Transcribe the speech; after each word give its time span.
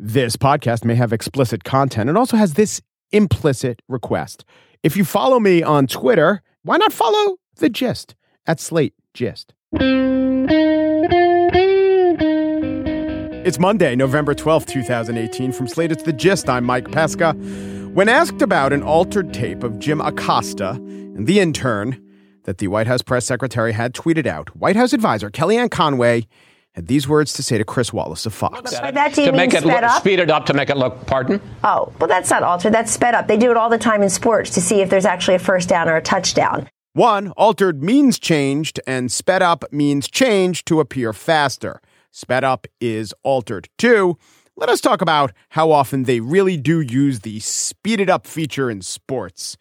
This 0.00 0.36
podcast 0.36 0.84
may 0.84 0.94
have 0.94 1.12
explicit 1.12 1.64
content. 1.64 2.08
It 2.08 2.16
also 2.16 2.36
has 2.36 2.54
this 2.54 2.80
implicit 3.10 3.82
request. 3.88 4.44
If 4.84 4.96
you 4.96 5.04
follow 5.04 5.40
me 5.40 5.60
on 5.60 5.88
Twitter, 5.88 6.40
why 6.62 6.76
not 6.76 6.92
follow 6.92 7.38
the 7.56 7.68
gist 7.68 8.14
at 8.46 8.60
Slate 8.60 8.94
Gist? 9.12 9.54
It's 13.44 13.58
Monday, 13.58 13.96
November 13.96 14.36
12th, 14.36 14.66
2018. 14.66 15.50
From 15.50 15.66
Slate, 15.66 15.90
it's 15.90 16.04
The 16.04 16.12
Gist. 16.12 16.48
I'm 16.48 16.64
Mike 16.64 16.92
Pesca. 16.92 17.32
When 17.92 18.08
asked 18.08 18.40
about 18.40 18.72
an 18.72 18.84
altered 18.84 19.34
tape 19.34 19.64
of 19.64 19.80
Jim 19.80 20.00
Acosta 20.00 20.74
and 20.74 21.26
the 21.26 21.40
intern 21.40 22.00
that 22.44 22.58
the 22.58 22.68
White 22.68 22.86
House 22.86 23.02
press 23.02 23.26
secretary 23.26 23.72
had 23.72 23.94
tweeted 23.94 24.28
out, 24.28 24.54
White 24.54 24.76
House 24.76 24.92
advisor 24.92 25.28
Kellyanne 25.28 25.72
Conway 25.72 26.28
had 26.78 26.86
these 26.86 27.08
words 27.08 27.32
to 27.32 27.42
say 27.42 27.58
to 27.58 27.64
Chris 27.64 27.92
Wallace 27.92 28.24
of 28.24 28.32
Fox. 28.32 28.78
By 28.78 28.92
that, 28.92 29.12
do 29.12 29.22
you 29.22 29.26
to 29.26 29.32
mean 29.32 29.36
make 29.38 29.54
it 29.54 29.62
sped 29.62 29.82
look, 29.82 29.82
up? 29.82 30.00
speed 30.00 30.20
it 30.20 30.30
up 30.30 30.46
to 30.46 30.54
make 30.54 30.70
it 30.70 30.76
look. 30.76 31.06
Pardon? 31.06 31.40
Oh, 31.64 31.92
well, 31.98 32.06
that's 32.06 32.30
not 32.30 32.44
altered. 32.44 32.72
That's 32.72 32.92
sped 32.92 33.14
up. 33.14 33.26
They 33.26 33.36
do 33.36 33.50
it 33.50 33.56
all 33.56 33.68
the 33.68 33.78
time 33.78 34.00
in 34.00 34.08
sports 34.08 34.50
to 34.50 34.60
see 34.60 34.80
if 34.80 34.88
there's 34.88 35.04
actually 35.04 35.34
a 35.34 35.40
first 35.40 35.68
down 35.68 35.88
or 35.88 35.96
a 35.96 36.02
touchdown. 36.02 36.68
One, 36.92 37.32
altered 37.32 37.82
means 37.82 38.20
changed, 38.20 38.78
and 38.86 39.10
sped 39.10 39.42
up 39.42 39.64
means 39.72 40.08
changed 40.08 40.66
to 40.66 40.78
appear 40.78 41.12
faster. 41.12 41.80
Sped 42.12 42.44
up 42.44 42.68
is 42.80 43.12
altered. 43.24 43.68
Two, 43.76 44.16
let 44.56 44.68
us 44.68 44.80
talk 44.80 45.02
about 45.02 45.32
how 45.48 45.72
often 45.72 46.04
they 46.04 46.20
really 46.20 46.56
do 46.56 46.80
use 46.80 47.20
the 47.20 47.40
speeded 47.40 48.08
up 48.08 48.24
feature 48.24 48.70
in 48.70 48.82
sports. 48.82 49.56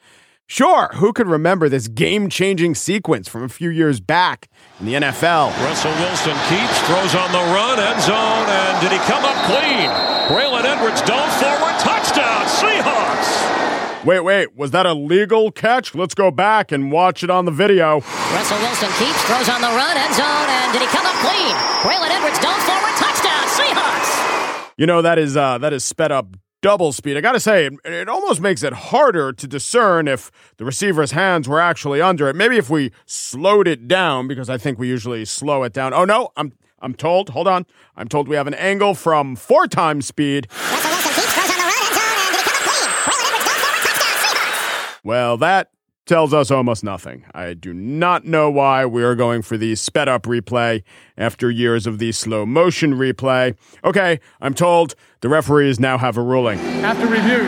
Sure, 0.50 0.88
who 0.96 1.12
could 1.12 1.28
remember 1.28 1.68
this 1.68 1.90
game 1.90 2.30
changing 2.30 2.74
sequence 2.74 3.28
from 3.28 3.44
a 3.44 3.50
few 3.50 3.70
years 3.70 4.00
back 4.00 4.48
in 4.80 4.86
the 4.86 4.94
NFL? 4.94 5.52
Russell 5.60 5.92
Wilson 6.00 6.40
keeps, 6.48 6.80
throws 6.88 7.14
on 7.20 7.30
the 7.36 7.44
run, 7.52 7.78
end 7.78 8.02
zone, 8.02 8.48
and 8.48 8.80
did 8.80 8.94
he 8.94 8.98
come 9.12 9.26
up 9.28 9.36
clean? 9.44 9.92
Braylon 10.32 10.64
Edwards 10.64 11.02
dove 11.02 11.28
forward, 11.36 11.76
touchdown, 11.84 12.48
Seahawks! 12.48 14.06
Wait, 14.06 14.22
wait, 14.22 14.56
was 14.56 14.72
that 14.72 14.86
a 14.86 14.94
legal 14.94 15.52
catch? 15.52 15.94
Let's 15.94 16.16
go 16.16 16.32
back 16.32 16.72
and 16.72 16.94
watch 16.94 17.26
it 17.26 17.30
on 17.30 17.44
the 17.44 17.52
video. 17.52 18.00
Russell 18.00 18.58
Wilson 18.60 18.88
keeps, 19.04 19.22
throws 19.28 19.50
on 19.50 19.60
the 19.60 19.68
run, 19.68 19.98
end 19.98 20.16
zone, 20.16 20.48
and 20.48 20.72
did 20.72 20.82
he 20.82 20.88
come 20.88 21.06
up 21.06 21.16
clean? 21.28 21.56
Braylon 21.84 22.08
Edwards 22.10 22.40
dove 22.40 22.64
forward, 22.64 22.96
touchdown, 22.96 23.44
Seahawks! 23.52 24.72
You 24.78 24.86
know 24.86 25.02
that 25.02 25.20
is 25.20 25.36
uh, 25.36 25.58
that 25.58 25.74
is 25.74 25.84
sped 25.84 26.14
up 26.14 26.38
double 26.68 26.92
speed. 26.92 27.16
I 27.16 27.22
gotta 27.22 27.40
say, 27.40 27.68
it, 27.68 27.74
it 27.86 28.10
almost 28.10 28.42
makes 28.42 28.62
it 28.62 28.74
harder 28.74 29.32
to 29.32 29.48
discern 29.48 30.06
if 30.10 30.30
the 30.58 30.66
receiver's 30.66 31.12
hands 31.12 31.48
were 31.48 31.62
actually 31.62 32.02
under 32.02 32.28
it. 32.28 32.36
Maybe 32.36 32.58
if 32.58 32.70
we 32.70 32.92
slowed 33.06 33.70
it 33.70 33.88
down, 33.88 34.28
because 34.28 34.50
I 34.50 34.58
think 34.58 34.78
we 34.78 34.90
usually 34.90 35.24
slow 35.24 35.64
it 35.64 35.72
down. 35.72 35.94
Oh 35.94 36.04
no, 36.04 36.34
I'm 36.36 36.52
I'm 36.82 36.94
told. 36.94 37.30
Hold 37.30 37.48
on, 37.48 37.66
I'm 37.96 38.10
told 38.10 38.28
we 38.28 38.36
have 38.36 38.48
an 38.48 38.54
angle 38.54 38.96
from 38.96 39.38
four 39.38 39.68
times 39.68 40.08
speed. 40.08 40.50
Russell 40.52 40.92
Wilson 40.92 41.14
keeps, 41.14 41.34
throws 41.36 41.52
on 41.52 41.58
the 41.58 41.64
run, 41.64 41.86
end 41.86 41.96
zone, 41.96 42.20
and 42.20 42.36
did 42.36 42.44
he 42.44 42.44
come 42.44 42.58
up 42.60 42.68
clean? 42.68 42.90
Braylon 43.08 43.32
Edwards 43.32 43.64
dove 43.64 43.72
forward, 43.72 43.86
touchdown, 43.96 44.18
Seahawks! 44.28 45.06
Well, 45.06 45.38
that 45.38 45.72
tells 46.08 46.34
us 46.34 46.50
almost 46.50 46.84
nothing. 46.84 47.26
I 47.34 47.54
do 47.54 47.74
not 47.74 48.26
know 48.26 48.50
why 48.50 48.86
we 48.86 49.04
are 49.04 49.14
going 49.14 49.42
for 49.42 49.58
the 49.58 49.76
sped 49.76 50.08
up 50.08 50.24
replay 50.24 50.84
after 51.18 51.52
years 51.52 51.86
of 51.86 52.00
the 52.00 52.12
slow 52.14 52.46
motion 52.46 52.94
replay. 52.94 53.56
Okay, 53.84 54.20
I'm 54.42 54.54
told 54.54 54.96
the 55.22 55.30
referees 55.30 55.80
now 55.80 55.98
have 55.98 56.18
a 56.18 56.22
ruling. 56.22 56.60
After 56.82 57.06
review, 57.06 57.44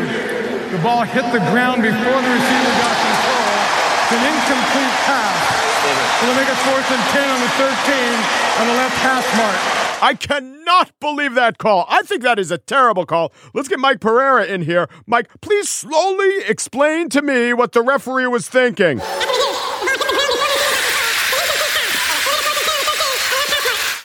the 0.69 0.79
ball 0.83 1.03
hit 1.03 1.25
the 1.31 1.39
ground 1.49 1.81
before 1.81 2.19
the 2.21 2.31
receiver 2.35 2.73
got 2.83 2.95
control. 2.99 3.49
It's 4.03 4.13
an 4.13 4.23
incomplete 4.27 4.95
pass. 5.07 5.39
It'll 6.21 6.35
make 6.35 6.49
it 6.49 6.59
fourth 6.67 6.91
and 6.91 7.03
10 7.16 7.29
on 7.29 7.39
the 7.39 7.49
13 7.57 7.69
on 8.59 8.67
the 8.67 8.73
left 8.73 8.97
hash 8.99 9.25
mark. 9.38 9.88
I 10.02 10.14
cannot 10.14 10.92
believe 11.00 11.36
that 11.36 11.58
call. 11.58 11.86
I 11.89 12.02
think 12.03 12.22
that 12.23 12.39
is 12.39 12.52
a 12.52 12.58
terrible 12.58 13.05
call. 13.05 13.33
Let's 13.53 13.67
get 13.67 13.80
Mike 13.80 14.00
Pereira 14.00 14.45
in 14.45 14.61
here. 14.61 14.88
Mike, 15.06 15.30
please 15.41 15.69
slowly 15.69 16.44
explain 16.47 17.09
to 17.09 17.22
me 17.22 17.53
what 17.53 17.73
the 17.73 17.81
referee 17.81 18.28
was 18.28 18.47
thinking. 18.47 19.02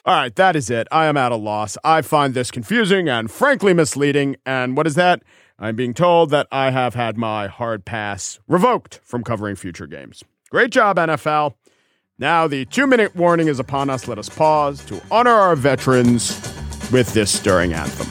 All 0.07 0.15
right, 0.15 0.35
that 0.37 0.55
is 0.55 0.69
it. 0.69 0.87
I 0.93 1.07
am 1.07 1.17
at 1.17 1.33
a 1.33 1.37
loss. 1.37 1.79
I 1.83 2.03
find 2.03 2.35
this 2.35 2.51
confusing 2.51 3.09
and 3.09 3.31
frankly 3.31 3.73
misleading. 3.73 4.37
And 4.45 4.77
what 4.77 4.87
is 4.87 4.97
that? 4.97 5.23
I'm 5.59 5.77
being 5.77 5.95
told 5.95 6.29
that 6.31 6.47
I 6.53 6.71
have 6.71 6.95
had 6.95 7.17
my 7.17 7.47
hard 7.47 7.87
pass 7.87 8.39
revoked 8.47 9.01
from 9.03 9.25
covering 9.25 9.57
future 9.57 9.87
games. 9.87 10.23
Great 10.51 10.71
job, 10.71 10.99
NFL. 10.99 11.55
Now 12.21 12.47
the 12.47 12.65
two 12.67 12.87
minute 12.87 13.17
warning 13.17 13.49
is 13.49 13.59
upon 13.59 13.91
us. 13.91 14.07
Let 14.07 14.19
us 14.19 14.29
pause 14.29 14.85
to 14.85 15.03
honor 15.11 15.33
our 15.33 15.57
veterans 15.57 16.31
with 16.93 17.13
this 17.13 17.29
stirring 17.33 17.73
anthem. 17.73 18.07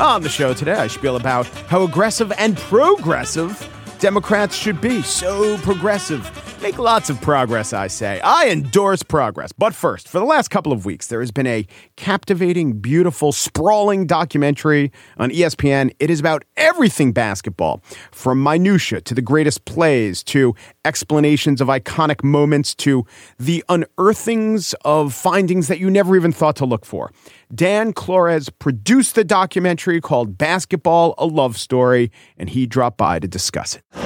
On 0.00 0.22
the 0.22 0.28
show 0.28 0.52
today, 0.54 0.72
I 0.72 0.88
spiel 0.88 1.14
about 1.14 1.46
how 1.68 1.84
aggressive 1.84 2.32
and 2.36 2.56
progressive 2.56 3.72
Democrats 4.00 4.56
should 4.56 4.80
be. 4.80 5.02
So 5.02 5.56
progressive. 5.58 6.45
Make 6.62 6.78
lots 6.78 7.10
of 7.10 7.20
progress, 7.20 7.74
I 7.74 7.86
say. 7.86 8.18
I 8.20 8.48
endorse 8.48 9.02
progress. 9.02 9.52
But 9.52 9.74
first, 9.74 10.08
for 10.08 10.18
the 10.18 10.24
last 10.24 10.48
couple 10.48 10.72
of 10.72 10.86
weeks, 10.86 11.08
there 11.08 11.20
has 11.20 11.30
been 11.30 11.46
a 11.46 11.66
captivating, 11.96 12.80
beautiful, 12.80 13.32
sprawling 13.32 14.06
documentary 14.06 14.90
on 15.18 15.30
ESPN. 15.30 15.94
It 16.00 16.08
is 16.08 16.18
about 16.18 16.44
everything 16.56 17.12
basketball, 17.12 17.82
from 18.10 18.42
minutia 18.42 19.02
to 19.02 19.14
the 19.14 19.20
greatest 19.20 19.66
plays 19.66 20.24
to 20.24 20.54
explanations 20.86 21.60
of 21.60 21.68
iconic 21.68 22.24
moments 22.24 22.74
to 22.76 23.04
the 23.38 23.62
unearthings 23.68 24.74
of 24.82 25.12
findings 25.12 25.68
that 25.68 25.78
you 25.78 25.90
never 25.90 26.16
even 26.16 26.32
thought 26.32 26.56
to 26.56 26.64
look 26.64 26.86
for. 26.86 27.12
Dan 27.54 27.92
Klores 27.92 28.48
produced 28.58 29.14
the 29.14 29.24
documentary 29.24 30.00
called 30.00 30.38
Basketball 30.38 31.14
A 31.18 31.26
Love 31.26 31.58
Story, 31.58 32.10
and 32.38 32.48
he 32.48 32.66
dropped 32.66 32.96
by 32.96 33.18
to 33.18 33.28
discuss 33.28 33.76
it. 33.76 34.05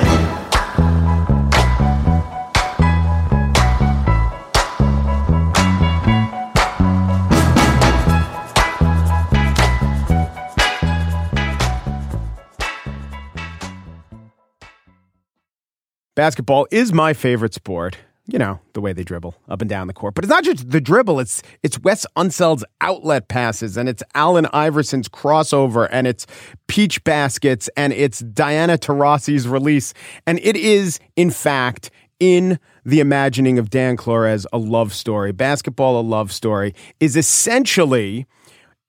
Basketball 16.14 16.66
is 16.70 16.92
my 16.92 17.12
favorite 17.12 17.54
sport. 17.54 17.98
You 18.26 18.38
know, 18.38 18.60
the 18.74 18.80
way 18.80 18.92
they 18.92 19.02
dribble 19.02 19.34
up 19.48 19.60
and 19.60 19.68
down 19.68 19.88
the 19.88 19.92
court. 19.92 20.14
But 20.14 20.22
it's 20.22 20.30
not 20.30 20.44
just 20.44 20.70
the 20.70 20.80
dribble, 20.80 21.18
it's 21.18 21.42
it's 21.64 21.80
Wes 21.80 22.06
Unseld's 22.14 22.64
outlet 22.80 23.26
passes 23.26 23.76
and 23.76 23.88
it's 23.88 24.04
Allen 24.14 24.46
Iverson's 24.52 25.08
crossover 25.08 25.88
and 25.90 26.06
it's 26.06 26.26
peach 26.68 27.02
baskets 27.02 27.68
and 27.76 27.92
it's 27.92 28.20
Diana 28.20 28.78
Taurasi's 28.78 29.48
release. 29.48 29.94
And 30.28 30.38
it 30.44 30.54
is, 30.54 31.00
in 31.16 31.30
fact, 31.30 31.90
in 32.20 32.60
the 32.84 33.00
imagining 33.00 33.58
of 33.58 33.70
Dan 33.70 33.96
Klores, 33.96 34.46
a 34.52 34.58
love 34.58 34.92
story. 34.92 35.32
Basketball, 35.32 35.98
a 35.98 36.02
love 36.02 36.30
story, 36.30 36.74
is 37.00 37.16
essentially 37.16 38.26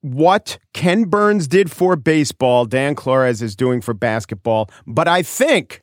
what 0.02 0.60
Ken 0.74 1.06
Burns 1.06 1.48
did 1.48 1.72
for 1.72 1.96
baseball, 1.96 2.66
Dan 2.66 2.96
Klores 2.96 3.42
is 3.42 3.56
doing 3.56 3.82
for 3.82 3.94
basketball. 3.94 4.70
But 4.86 5.08
I 5.08 5.24
think 5.24 5.81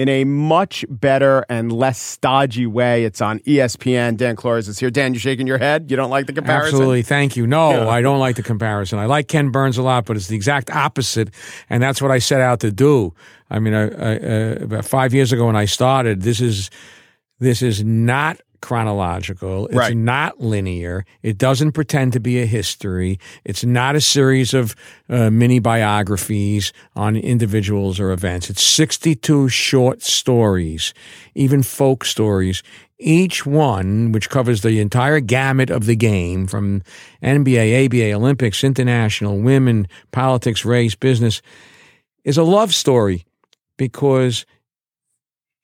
in 0.00 0.08
a 0.08 0.24
much 0.24 0.82
better 0.88 1.44
and 1.50 1.70
less 1.70 2.00
stodgy 2.00 2.66
way. 2.66 3.04
It's 3.04 3.20
on 3.20 3.38
ESPN. 3.40 4.16
Dan 4.16 4.34
Klores 4.34 4.66
is 4.66 4.78
here. 4.78 4.88
Dan, 4.88 5.12
you 5.12 5.20
shaking 5.20 5.46
your 5.46 5.58
head? 5.58 5.90
You 5.90 5.96
don't 5.98 6.08
like 6.08 6.24
the 6.24 6.32
comparison? 6.32 6.68
Absolutely. 6.76 7.02
Thank 7.02 7.36
you. 7.36 7.46
No, 7.46 7.72
Yeah. 7.72 7.88
I 7.88 8.00
don't 8.00 8.18
like 8.18 8.36
the 8.36 8.42
comparison. 8.42 8.98
I 8.98 9.04
like 9.04 9.28
Ken 9.28 9.50
Burns 9.50 9.76
a 9.76 9.82
lot, 9.82 10.06
but 10.06 10.16
it's 10.16 10.28
the 10.28 10.36
exact 10.36 10.70
opposite. 10.70 11.28
And 11.68 11.82
that's 11.82 12.00
what 12.00 12.10
I 12.10 12.18
set 12.18 12.40
out 12.40 12.60
to 12.60 12.72
do. 12.72 13.12
I 13.50 13.58
mean, 13.58 13.74
I, 13.74 13.82
I, 13.82 14.16
uh, 14.16 14.54
about 14.62 14.86
five 14.86 15.12
years 15.12 15.32
ago 15.34 15.44
when 15.44 15.56
I 15.56 15.66
started, 15.66 16.22
this 16.22 16.40
is, 16.40 16.70
this 17.38 17.60
is 17.60 17.84
not 17.84 18.40
chronological. 18.60 19.66
It's 19.66 19.76
Right. 19.76 19.96
not 19.96 20.40
linear. 20.40 21.04
It 21.22 21.38
doesn't 21.38 21.72
pretend 21.72 22.12
to 22.14 22.20
be 22.20 22.40
a 22.40 22.46
history. 22.46 23.18
It's 23.44 23.64
not 23.64 23.96
a 23.96 24.00
series 24.00 24.54
of 24.54 24.74
uh, 25.08 25.30
mini 25.30 25.58
biographies 25.58 26.72
on 26.94 27.16
individuals 27.16 27.98
or 28.00 28.12
events. 28.12 28.50
It's 28.50 28.62
62 28.62 29.48
short 29.48 30.02
stories, 30.02 30.92
even 31.34 31.62
folk 31.62 32.04
stories. 32.04 32.62
Each 32.98 33.46
one, 33.46 34.12
which 34.12 34.28
covers 34.28 34.60
the 34.60 34.78
entire 34.78 35.20
gamut 35.20 35.70
of 35.70 35.86
the 35.86 35.96
game 35.96 36.46
from 36.46 36.82
NBA, 37.22 37.86
ABA, 37.86 38.12
Olympics, 38.12 38.62
international, 38.62 39.38
women, 39.38 39.88
politics, 40.12 40.66
race, 40.66 40.94
business, 40.94 41.40
is 42.24 42.36
a 42.36 42.42
love 42.42 42.74
story 42.74 43.24
because 43.78 44.44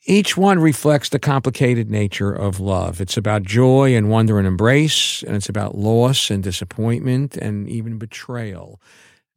each 0.06 0.36
one 0.36 0.60
reflects 0.60 1.08
the 1.08 1.18
complicated 1.18 1.90
nature 1.90 2.32
of 2.32 2.60
love. 2.60 3.00
It's 3.00 3.16
about 3.16 3.42
joy 3.42 3.94
and 3.96 4.08
wonder 4.08 4.38
and 4.38 4.46
embrace, 4.46 5.24
and 5.24 5.34
it's 5.34 5.48
about 5.48 5.76
loss 5.76 6.30
and 6.30 6.42
disappointment 6.42 7.36
and 7.36 7.68
even 7.68 7.98
betrayal. 7.98 8.80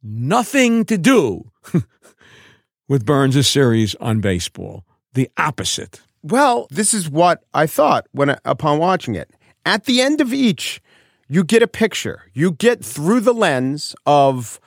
Nothing 0.02 0.84
to 0.84 0.96
do 0.96 1.50
with 2.88 3.04
Burns' 3.04 3.48
series 3.48 3.96
on 3.96 4.20
baseball. 4.20 4.84
The 5.14 5.28
opposite. 5.36 6.00
Well, 6.22 6.68
this 6.70 6.94
is 6.94 7.10
what 7.10 7.42
I 7.52 7.66
thought 7.66 8.06
when 8.12 8.36
upon 8.44 8.78
watching 8.78 9.16
it. 9.16 9.30
At 9.66 9.84
the 9.84 10.00
end 10.00 10.20
of 10.20 10.32
each, 10.32 10.80
you 11.28 11.42
get 11.42 11.62
a 11.62 11.68
picture. 11.68 12.22
You 12.32 12.52
get 12.52 12.84
through 12.84 13.20
the 13.20 13.34
lens 13.34 13.94
of 14.06 14.60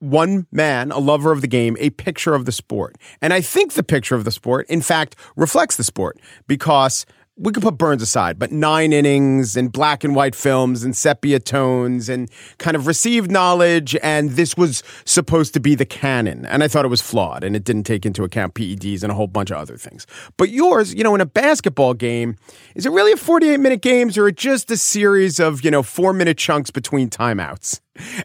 one 0.00 0.46
man, 0.52 0.90
a 0.90 0.98
lover 0.98 1.32
of 1.32 1.40
the 1.40 1.46
game, 1.46 1.76
a 1.80 1.90
picture 1.90 2.34
of 2.34 2.44
the 2.44 2.52
sport. 2.52 2.96
And 3.20 3.32
I 3.32 3.40
think 3.40 3.74
the 3.74 3.82
picture 3.82 4.14
of 4.14 4.24
the 4.24 4.30
sport, 4.30 4.66
in 4.68 4.80
fact, 4.80 5.16
reflects 5.36 5.76
the 5.76 5.84
sport 5.84 6.18
because 6.46 7.04
we 7.38 7.52
could 7.52 7.62
put 7.62 7.78
Burns 7.78 8.02
aside, 8.02 8.38
but 8.38 8.50
nine 8.50 8.92
innings 8.92 9.56
and 9.56 9.70
black 9.70 10.02
and 10.02 10.14
white 10.14 10.34
films 10.34 10.82
and 10.82 10.96
sepia 10.96 11.38
tones 11.38 12.08
and 12.08 12.28
kind 12.58 12.76
of 12.76 12.86
received 12.86 13.30
knowledge. 13.30 13.96
And 14.02 14.30
this 14.30 14.56
was 14.56 14.82
supposed 15.04 15.54
to 15.54 15.60
be 15.60 15.74
the 15.74 15.86
canon. 15.86 16.44
And 16.46 16.64
I 16.64 16.68
thought 16.68 16.84
it 16.84 16.88
was 16.88 17.00
flawed 17.00 17.44
and 17.44 17.54
it 17.54 17.64
didn't 17.64 17.84
take 17.84 18.04
into 18.04 18.24
account 18.24 18.54
PEDs 18.54 19.02
and 19.02 19.12
a 19.12 19.14
whole 19.14 19.28
bunch 19.28 19.50
of 19.50 19.58
other 19.58 19.76
things. 19.76 20.06
But 20.36 20.50
yours, 20.50 20.94
you 20.94 21.04
know, 21.04 21.14
in 21.14 21.20
a 21.20 21.26
basketball 21.26 21.94
game, 21.94 22.36
is 22.74 22.86
it 22.86 22.90
really 22.90 23.12
a 23.12 23.16
48 23.16 23.58
minute 23.58 23.82
games 23.82 24.18
or 24.18 24.30
just 24.32 24.70
a 24.70 24.76
series 24.76 25.38
of, 25.38 25.64
you 25.64 25.70
know, 25.70 25.82
four 25.82 26.12
minute 26.12 26.38
chunks 26.38 26.70
between 26.70 27.08
timeouts? 27.08 27.80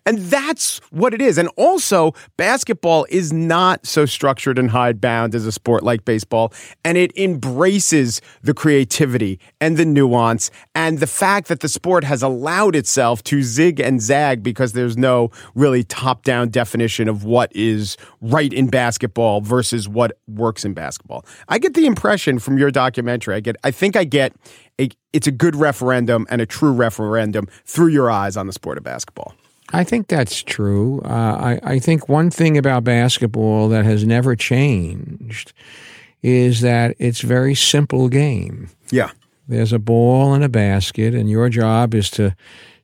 And 0.06 0.20
that's 0.20 0.80
what 0.92 1.14
it 1.14 1.22
is. 1.22 1.38
And 1.38 1.50
also, 1.56 2.14
basketball 2.38 3.06
is 3.10 3.31
not 3.31 3.86
so 3.86 4.06
structured 4.06 4.58
and 4.60 4.70
hidebound 4.70 5.36
as 5.36 5.46
a 5.46 5.52
sport 5.52 5.84
like 5.84 6.06
baseball. 6.06 6.54
And 6.84 6.98
it 6.98 7.16
embraces 7.18 8.22
the 8.42 8.54
creativity 8.54 9.40
and 9.60 9.78
the 9.78 9.86
nuance 9.86 10.52
and 10.75 11.00
the 11.00 11.08
fact 11.08 11.48
that 11.48 11.60
the 11.62 11.70
sport 11.70 12.04
has 12.04 12.24
allowed 12.24 12.75
itself 12.75 13.24
to 13.24 13.42
zig 13.42 13.80
and 13.80 14.02
zag 14.02 14.44
because 14.44 14.74
there's 14.74 14.98
no 14.98 15.31
really 15.56 15.84
top 15.84 16.24
down 16.24 16.50
definition 16.50 17.08
of 17.08 17.24
what 17.24 17.52
is 17.56 17.98
right 18.22 18.52
in 18.54 18.68
basketball 18.68 19.42
versus 19.42 19.88
what 19.88 20.18
works 20.28 20.66
in 20.66 20.74
basketball. 20.74 21.25
I 21.50 21.60
get 21.60 21.74
the 21.74 21.86
impression 21.86 22.40
from 22.40 22.58
your 22.58 22.72
documentary, 22.72 23.36
I 23.36 23.40
get, 23.40 23.56
I 23.64 23.72
think 23.72 23.96
I 23.96 24.04
get 24.04 24.34
a, 24.80 24.90
it's 25.12 25.28
a 25.28 25.31
good 25.31 25.56
referendum 25.56 26.25
and 26.30 26.42
a 26.42 26.46
true 26.46 26.72
referendum 26.72 27.48
through 27.66 27.90
your 27.90 28.10
eyes 28.10 28.38
on 28.38 28.48
the 28.48 28.54
sport 28.54 28.78
of 28.78 28.84
basketball. 28.84 29.36
I 29.71 29.83
think 29.83 30.07
that's 30.07 30.44
true. 30.44 31.01
Uh, 31.06 31.57
I, 31.63 31.74
I 31.75 31.80
think 31.80 32.10
one 32.10 32.30
thing 32.30 32.57
about 32.57 32.83
basketball 32.83 33.69
that 33.69 33.86
has 33.86 34.06
never 34.06 34.36
changed 34.36 35.54
is 36.21 36.62
that 36.62 36.95
it's 37.00 37.24
a 37.24 37.27
very 37.27 37.56
simple 37.56 38.07
game. 38.10 38.69
Yeah. 38.92 39.12
There's 39.48 39.74
a 39.74 39.80
ball 39.80 40.33
and 40.33 40.44
a 40.44 40.50
basket, 40.50 41.13
and 41.13 41.30
your 41.30 41.50
job 41.50 41.94
is 41.94 42.10
to 42.12 42.36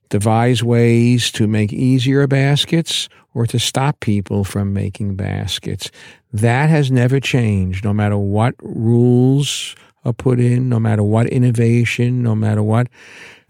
devise 0.09 0.63
ways 0.63 1.31
to 1.31 1.47
make 1.47 1.71
easier 1.71 2.27
baskets 2.27 3.07
or 3.33 3.45
to 3.45 3.59
stop 3.59 3.99
people 3.99 4.43
from 4.43 4.73
making 4.73 5.15
baskets. 5.15 5.91
That 6.33 6.69
has 6.69 6.91
never 6.91 7.19
changed, 7.19 7.85
no 7.85 7.93
matter 7.93 8.17
what 8.17 8.55
rules 8.61 9.75
are 10.03 10.13
put 10.13 10.39
in, 10.39 10.69
no 10.69 10.79
matter 10.79 11.03
what 11.03 11.27
innovation, 11.27 12.23
no 12.23 12.35
matter 12.35 12.63
what 12.63 12.87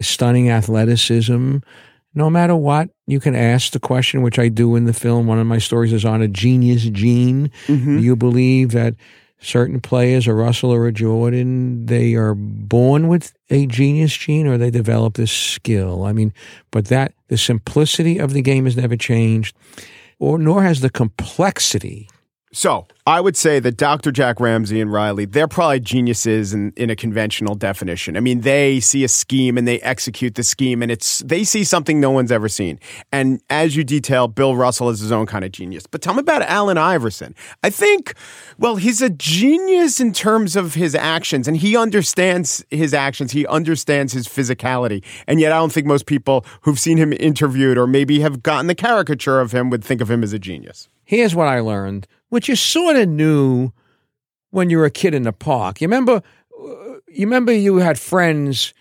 stunning 0.02 0.50
athleticism 0.50 1.58
no 2.14 2.30
matter 2.30 2.56
what, 2.56 2.90
you 3.08 3.20
can 3.20 3.36
ask 3.36 3.72
the 3.72 3.80
question, 3.80 4.22
which 4.22 4.40
I 4.40 4.50
do 4.50 4.76
in 4.76 4.86
the 4.86 4.94
film. 4.94 5.28
One 5.28 5.40
of 5.40 5.48
my 5.48 5.60
stories 5.60 5.94
is 5.94 6.06
on 6.06 6.22
a 6.22 6.28
genius 6.28 6.84
gene. 6.84 7.52
Mm-hmm. 7.68 7.98
Do 7.98 8.04
you 8.04 8.16
believe 8.16 8.72
that 8.72 8.96
certain 9.40 9.80
players, 9.80 10.28
a 10.28 10.34
Russell 10.34 10.72
or 10.72 10.88
a 10.88 10.92
Jordan, 10.92 11.86
they 11.86 12.16
are 12.16 12.36
born 12.36 13.08
with 13.08 13.34
a 13.50 13.68
genius 13.68 14.16
gene 14.16 14.48
or 14.48 14.58
they 14.58 14.72
develop 14.72 15.16
this 15.16 15.32
skill? 15.32 16.04
I 16.04 16.14
mean, 16.14 16.34
but 16.72 16.86
that 16.86 17.14
the 17.28 17.38
simplicity 17.38 18.18
of 18.18 18.34
the 18.34 18.42
game 18.42 18.66
has 18.66 18.76
never 18.76 18.98
changed, 18.98 19.56
or 20.18 20.38
nor 20.38 20.64
has 20.64 20.82
the 20.82 20.90
complexity 20.90 22.10
so 22.52 22.88
I 23.06 23.22
would 23.22 23.38
say 23.38 23.60
that 23.60 23.78
Dr. 23.78 24.12
Jack 24.12 24.40
Ramsay 24.40 24.82
and 24.82 24.92
Riley, 24.92 25.26
they're 25.26 25.48
probably 25.48 25.80
geniuses 25.80 26.52
in, 26.52 26.74
in 26.76 26.90
a 26.90 26.96
conventional 26.96 27.54
definition. 27.54 28.18
I 28.18 28.22
mean, 28.22 28.42
they 28.42 28.80
see 28.80 29.04
a 29.04 29.08
scheme 29.08 29.56
and 29.56 29.68
they 29.68 29.80
execute 29.82 30.34
the 30.34 30.42
scheme 30.42 30.82
and 30.82 30.92
it's 30.92 31.20
they 31.20 31.44
see 31.44 31.64
something 31.64 32.00
no 32.00 32.10
one's 32.10 32.32
ever 32.32 32.50
seen. 32.50 32.80
And 33.12 33.42
as 33.52 33.76
you 33.76 33.84
detail, 33.84 34.28
Bill 34.28 34.56
Russell 34.56 34.90
is 34.90 35.00
his 35.00 35.12
own 35.12 35.28
kind 35.28 35.46
of 35.46 35.52
genius. 35.52 35.86
But 35.86 36.02
tell 36.02 36.16
me 36.16 36.22
about 36.22 36.42
Allen 36.42 36.78
Iverson. 36.78 37.36
I 37.64 37.70
think, 37.70 38.16
well, 38.58 38.78
he's 38.78 39.02
a 39.02 39.12
genius 39.12 40.00
in 40.00 40.12
terms 40.12 40.56
of 40.56 40.74
his 40.74 40.96
actions 40.96 41.48
and 41.48 41.56
he 41.56 41.78
understands 41.78 42.66
his 42.72 42.96
actions. 42.96 43.32
He 43.32 43.46
understands 43.46 44.12
his 44.12 44.28
physicality. 44.28 45.04
And 45.28 45.40
yet 45.40 45.52
I 45.52 45.58
don't 45.58 45.72
think 45.72 45.86
most 45.86 46.08
people 46.08 46.46
who've 46.62 46.80
seen 46.80 46.98
him 46.98 47.14
interviewed 47.14 47.78
or 47.78 47.86
maybe 47.86 48.22
have 48.22 48.42
gotten 48.42 48.66
the 48.66 48.76
caricature 48.76 49.40
of 49.40 49.52
him 49.52 49.70
would 49.70 49.84
think 49.84 50.02
of 50.02 50.10
him 50.10 50.24
as 50.24 50.34
a 50.34 50.40
genius. 50.40 50.90
Here's 51.06 51.34
what 51.34 51.48
I 51.48 51.60
learned 51.60 52.08
which 52.30 52.50
you 52.50 52.56
sort 52.56 52.96
of 52.96 53.08
knew 53.08 53.72
when 54.52 54.70
you 54.70 54.78
were 54.78 54.86
a 54.86 54.92
kid 54.92 55.14
in 55.14 55.24
the 55.24 55.34
park. 55.34 55.82
You 55.82 55.88
remember, 55.88 56.22
uh, 56.60 56.94
you 57.08 57.26
remember 57.26 57.52
you 57.52 57.78
had 57.78 58.00
friends 58.00 58.74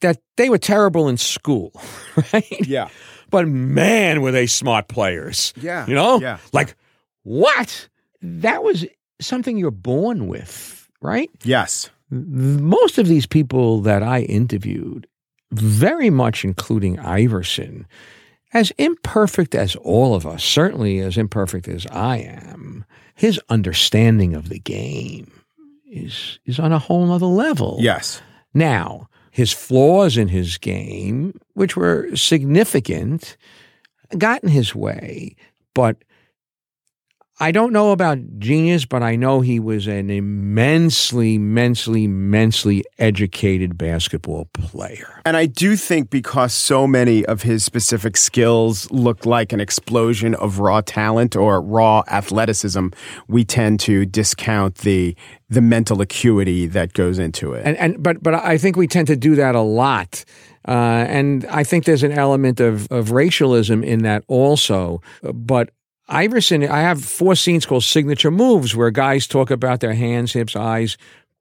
that 0.00 0.20
they 0.36 0.50
were 0.50 0.58
terrible 0.58 1.08
in 1.08 1.16
school, 1.16 1.72
right? 2.32 2.66
Yeah. 2.66 2.88
But 3.30 3.48
man, 3.48 4.20
were 4.20 4.32
they 4.32 4.46
smart 4.46 4.88
players. 4.88 5.52
Yeah. 5.60 5.86
You 5.86 5.94
know? 5.94 6.20
Yeah. 6.20 6.38
Like, 6.52 6.76
what? 7.22 7.88
That 8.22 8.62
was 8.62 8.86
something 9.20 9.56
you're 9.56 9.70
born 9.70 10.28
with, 10.28 10.88
right? 11.00 11.30
Yes. 11.42 11.90
Most 12.10 12.98
of 12.98 13.08
these 13.08 13.26
people 13.26 13.80
that 13.80 14.02
I 14.02 14.20
interviewed, 14.20 15.06
very 15.52 16.10
much 16.10 16.44
including 16.44 16.98
Iverson, 16.98 17.86
as 18.54 18.72
imperfect 18.78 19.54
as 19.54 19.76
all 19.76 20.14
of 20.14 20.26
us, 20.26 20.42
certainly 20.42 21.00
as 21.00 21.18
imperfect 21.18 21.68
as 21.68 21.86
I 21.90 22.18
am, 22.18 22.84
his 23.14 23.40
understanding 23.48 24.34
of 24.34 24.48
the 24.48 24.60
game 24.60 25.30
is 25.90 26.38
is 26.46 26.58
on 26.58 26.72
a 26.72 26.78
whole 26.78 27.12
other 27.12 27.26
level. 27.26 27.76
Yes. 27.80 28.22
Now, 28.54 29.08
his 29.30 29.52
flaws 29.52 30.16
in 30.16 30.28
his 30.28 30.58
game, 30.58 31.38
which 31.54 31.76
were 31.76 32.14
significant, 32.16 33.36
got 34.16 34.42
in 34.44 34.48
his 34.48 34.74
way, 34.74 35.34
but 35.74 35.96
I 37.40 37.50
don't 37.50 37.72
know 37.72 37.90
about 37.90 38.18
genius, 38.38 38.84
but 38.84 39.02
I 39.02 39.16
know 39.16 39.40
he 39.40 39.58
was 39.58 39.88
an 39.88 40.08
immensely, 40.08 41.34
immensely, 41.34 42.04
immensely 42.04 42.84
educated 42.96 43.76
basketball 43.76 44.44
player. 44.52 45.20
And 45.24 45.36
I 45.36 45.46
do 45.46 45.74
think 45.74 46.10
because 46.10 46.54
so 46.54 46.86
many 46.86 47.26
of 47.26 47.42
his 47.42 47.64
specific 47.64 48.16
skills 48.16 48.88
look 48.92 49.26
like 49.26 49.52
an 49.52 49.60
explosion 49.60 50.36
of 50.36 50.60
raw 50.60 50.80
talent 50.80 51.34
or 51.34 51.60
raw 51.60 52.04
athleticism, 52.06 52.88
we 53.26 53.44
tend 53.44 53.80
to 53.80 54.06
discount 54.06 54.76
the 54.76 55.16
the 55.50 55.60
mental 55.60 56.00
acuity 56.00 56.66
that 56.68 56.92
goes 56.94 57.18
into 57.18 57.52
it. 57.52 57.66
And, 57.66 57.76
and 57.78 58.00
but 58.00 58.22
but 58.22 58.34
I 58.34 58.58
think 58.58 58.76
we 58.76 58.86
tend 58.86 59.08
to 59.08 59.16
do 59.16 59.34
that 59.34 59.56
a 59.56 59.60
lot. 59.60 60.24
Uh, 60.66 61.04
and 61.08 61.44
I 61.46 61.64
think 61.64 61.84
there's 61.84 62.04
an 62.04 62.12
element 62.12 62.60
of, 62.60 62.90
of 62.90 63.10
racialism 63.10 63.84
in 63.84 64.02
that 64.02 64.24
also. 64.28 65.02
But 65.22 65.70
Iverson, 66.08 66.62
I 66.68 66.80
have 66.80 67.02
four 67.02 67.34
scenes 67.34 67.64
called 67.66 67.84
signature 67.84 68.30
moves 68.30 68.76
where 68.76 68.90
guys 68.90 69.26
talk 69.26 69.50
about 69.50 69.80
their 69.80 69.94
hands, 69.94 70.32
hips, 70.32 70.54
eyes, 70.54 70.96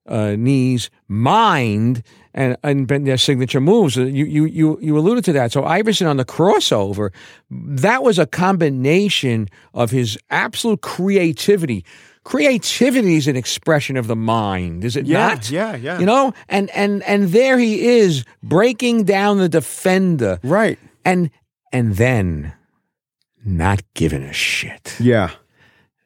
uh, 0.08 0.36
knees, 0.38 0.90
mind, 1.08 2.04
and 2.34 2.58
and 2.64 2.88
their 2.88 3.18
signature 3.18 3.62
moves. 3.62 3.96
You 3.96 4.06
you 4.06 4.46
you 4.46 4.80
you 4.82 4.98
alluded 4.98 5.24
to 5.26 5.34
that. 5.34 5.52
So 5.52 5.64
Iverson 5.64 6.08
on 6.08 6.18
the 6.18 6.26
crossover, 6.26 7.12
that 7.52 8.04
was 8.04 8.20
a 8.20 8.26
combination 8.26 9.50
of 9.74 9.92
his 9.92 10.18
absolute 10.30 10.82
creativity. 10.82 11.86
Creativity 12.24 13.16
is 13.16 13.28
an 13.28 13.36
expression 13.36 13.98
of 13.98 14.08
the 14.08 14.16
mind, 14.16 14.86
is 14.86 14.96
it 14.96 15.06
Yeah, 15.06 15.28
not? 15.28 15.52
yeah, 15.52 15.76
yeah. 15.76 16.00
You 16.00 16.06
know, 16.06 16.34
and 16.48 16.70
and 16.72 17.04
and 17.04 17.30
there 17.30 17.58
he 17.60 17.86
is 17.86 18.24
breaking 18.42 19.04
down 19.04 19.38
the 19.40 19.50
defender, 19.50 20.40
right. 20.44 20.80
and 21.04 21.30
and 21.74 21.96
then 21.98 22.54
not 23.46 23.82
giving 23.94 24.24
a 24.24 24.34
shit. 24.34 24.96
Yeah. 25.00 25.32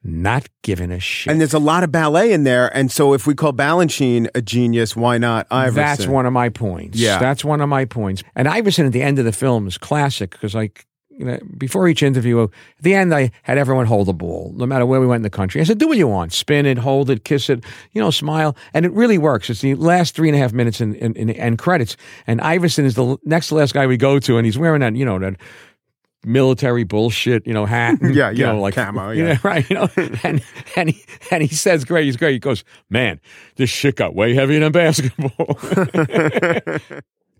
Not 0.04 0.48
giving 0.62 0.92
a 0.92 1.00
shit. 1.00 1.32
And 1.32 1.42
there's 1.42 1.54
a 1.54 1.60
lot 1.60 1.84
of 1.84 1.92
ballet 1.92 2.32
in 2.32 2.44
there. 2.44 2.76
And 2.76 2.92
so 2.92 3.14
if 3.14 3.28
we 3.28 3.36
call 3.36 3.52
Balanchine 3.52 4.30
a 4.34 4.42
genius, 4.42 4.96
why 4.96 5.18
not 5.18 5.48
Iverson? 5.52 5.76
That's 5.76 6.08
one 6.08 6.26
of 6.26 6.34
my 6.34 6.50
points. 6.50 6.98
Yeah. 6.98 7.20
That's 7.20 7.44
one 7.44 7.60
of 7.60 7.68
my 7.68 7.86
points. 7.86 8.24
And 8.36 8.48
Iverson 8.48 8.86
at 8.86 8.94
the 8.94 9.02
end 9.02 9.20
of 9.20 9.26
the 9.26 9.34
film 9.34 9.68
is 9.68 9.78
classic 9.78 10.32
because, 10.32 10.56
like, 10.56 10.86
you 11.10 11.26
know, 11.26 11.40
before 11.58 11.88
each 11.88 12.04
interview, 12.04 12.44
at 12.44 12.50
the 12.80 12.94
end, 12.94 13.14
I 13.14 13.32
had 13.42 13.58
everyone 13.58 13.88
hold 13.88 14.08
the 14.08 14.14
ball, 14.14 14.54
no 14.56 14.68
matter 14.68 14.86
where 14.86 15.02
we 15.02 15.08
went 15.08 15.18
in 15.18 15.24
the 15.24 15.32
country. 15.32 15.60
I 15.60 15.64
said, 15.64 15.80
do 15.80 15.88
what 15.88 15.98
you 15.98 16.08
want. 16.08 16.32
Spin 16.32 16.68
it, 16.68 16.78
hold 16.78 17.10
it, 17.10 17.26
kiss 17.26 17.50
it, 17.50 17.64
you 17.92 18.00
know, 18.00 18.12
smile. 18.12 18.56
And 18.74 18.86
it 18.86 18.92
really 18.92 19.18
works. 19.18 19.50
It's 19.50 19.62
the 19.62 19.74
last 19.76 20.16
three 20.16 20.30
and 20.30 20.36
a 20.36 20.40
half 20.40 20.54
minutes 20.54 20.80
in, 20.80 20.94
in, 20.96 21.16
in 21.16 21.32
end 21.32 21.58
credits. 21.58 21.98
And 22.28 22.40
Iverson 22.40 22.86
is 22.86 22.94
the 22.94 23.18
next 23.26 23.48
to 23.48 23.56
last 23.56 23.74
guy 23.74 23.88
we 23.88 23.98
go 23.98 24.20
to, 24.20 24.38
and 24.38 24.46
he's 24.46 24.60
wearing 24.60 24.82
that, 24.82 24.96
you 24.96 25.06
know, 25.06 25.18
that 25.18 25.38
military 26.28 26.84
bullshit, 26.84 27.48
you 27.48 27.54
know, 27.54 27.66
hat. 27.66 28.02
and, 28.02 28.14
Yeah, 28.18 28.30
you 28.32 28.42
yeah, 28.46 28.52
know, 28.52 28.62
like 28.62 28.76
camo, 28.76 29.12
you 29.12 29.24
yeah. 29.28 29.34
know, 29.34 29.40
right. 29.44 29.70
You 29.70 29.76
know, 29.76 29.90
and 30.24 30.44
and 30.76 30.90
he 30.90 31.06
and 31.32 31.42
he 31.44 31.54
says, 31.56 31.86
"Great, 31.86 32.06
he's 32.06 32.18
great." 32.18 32.34
He 32.34 32.40
goes, 32.40 32.64
"Man, 32.90 33.20
this 33.56 33.70
shit 33.70 33.96
got 33.96 34.14
way 34.16 34.34
heavier 34.34 34.60
than 34.60 34.72
basketball." 34.72 35.58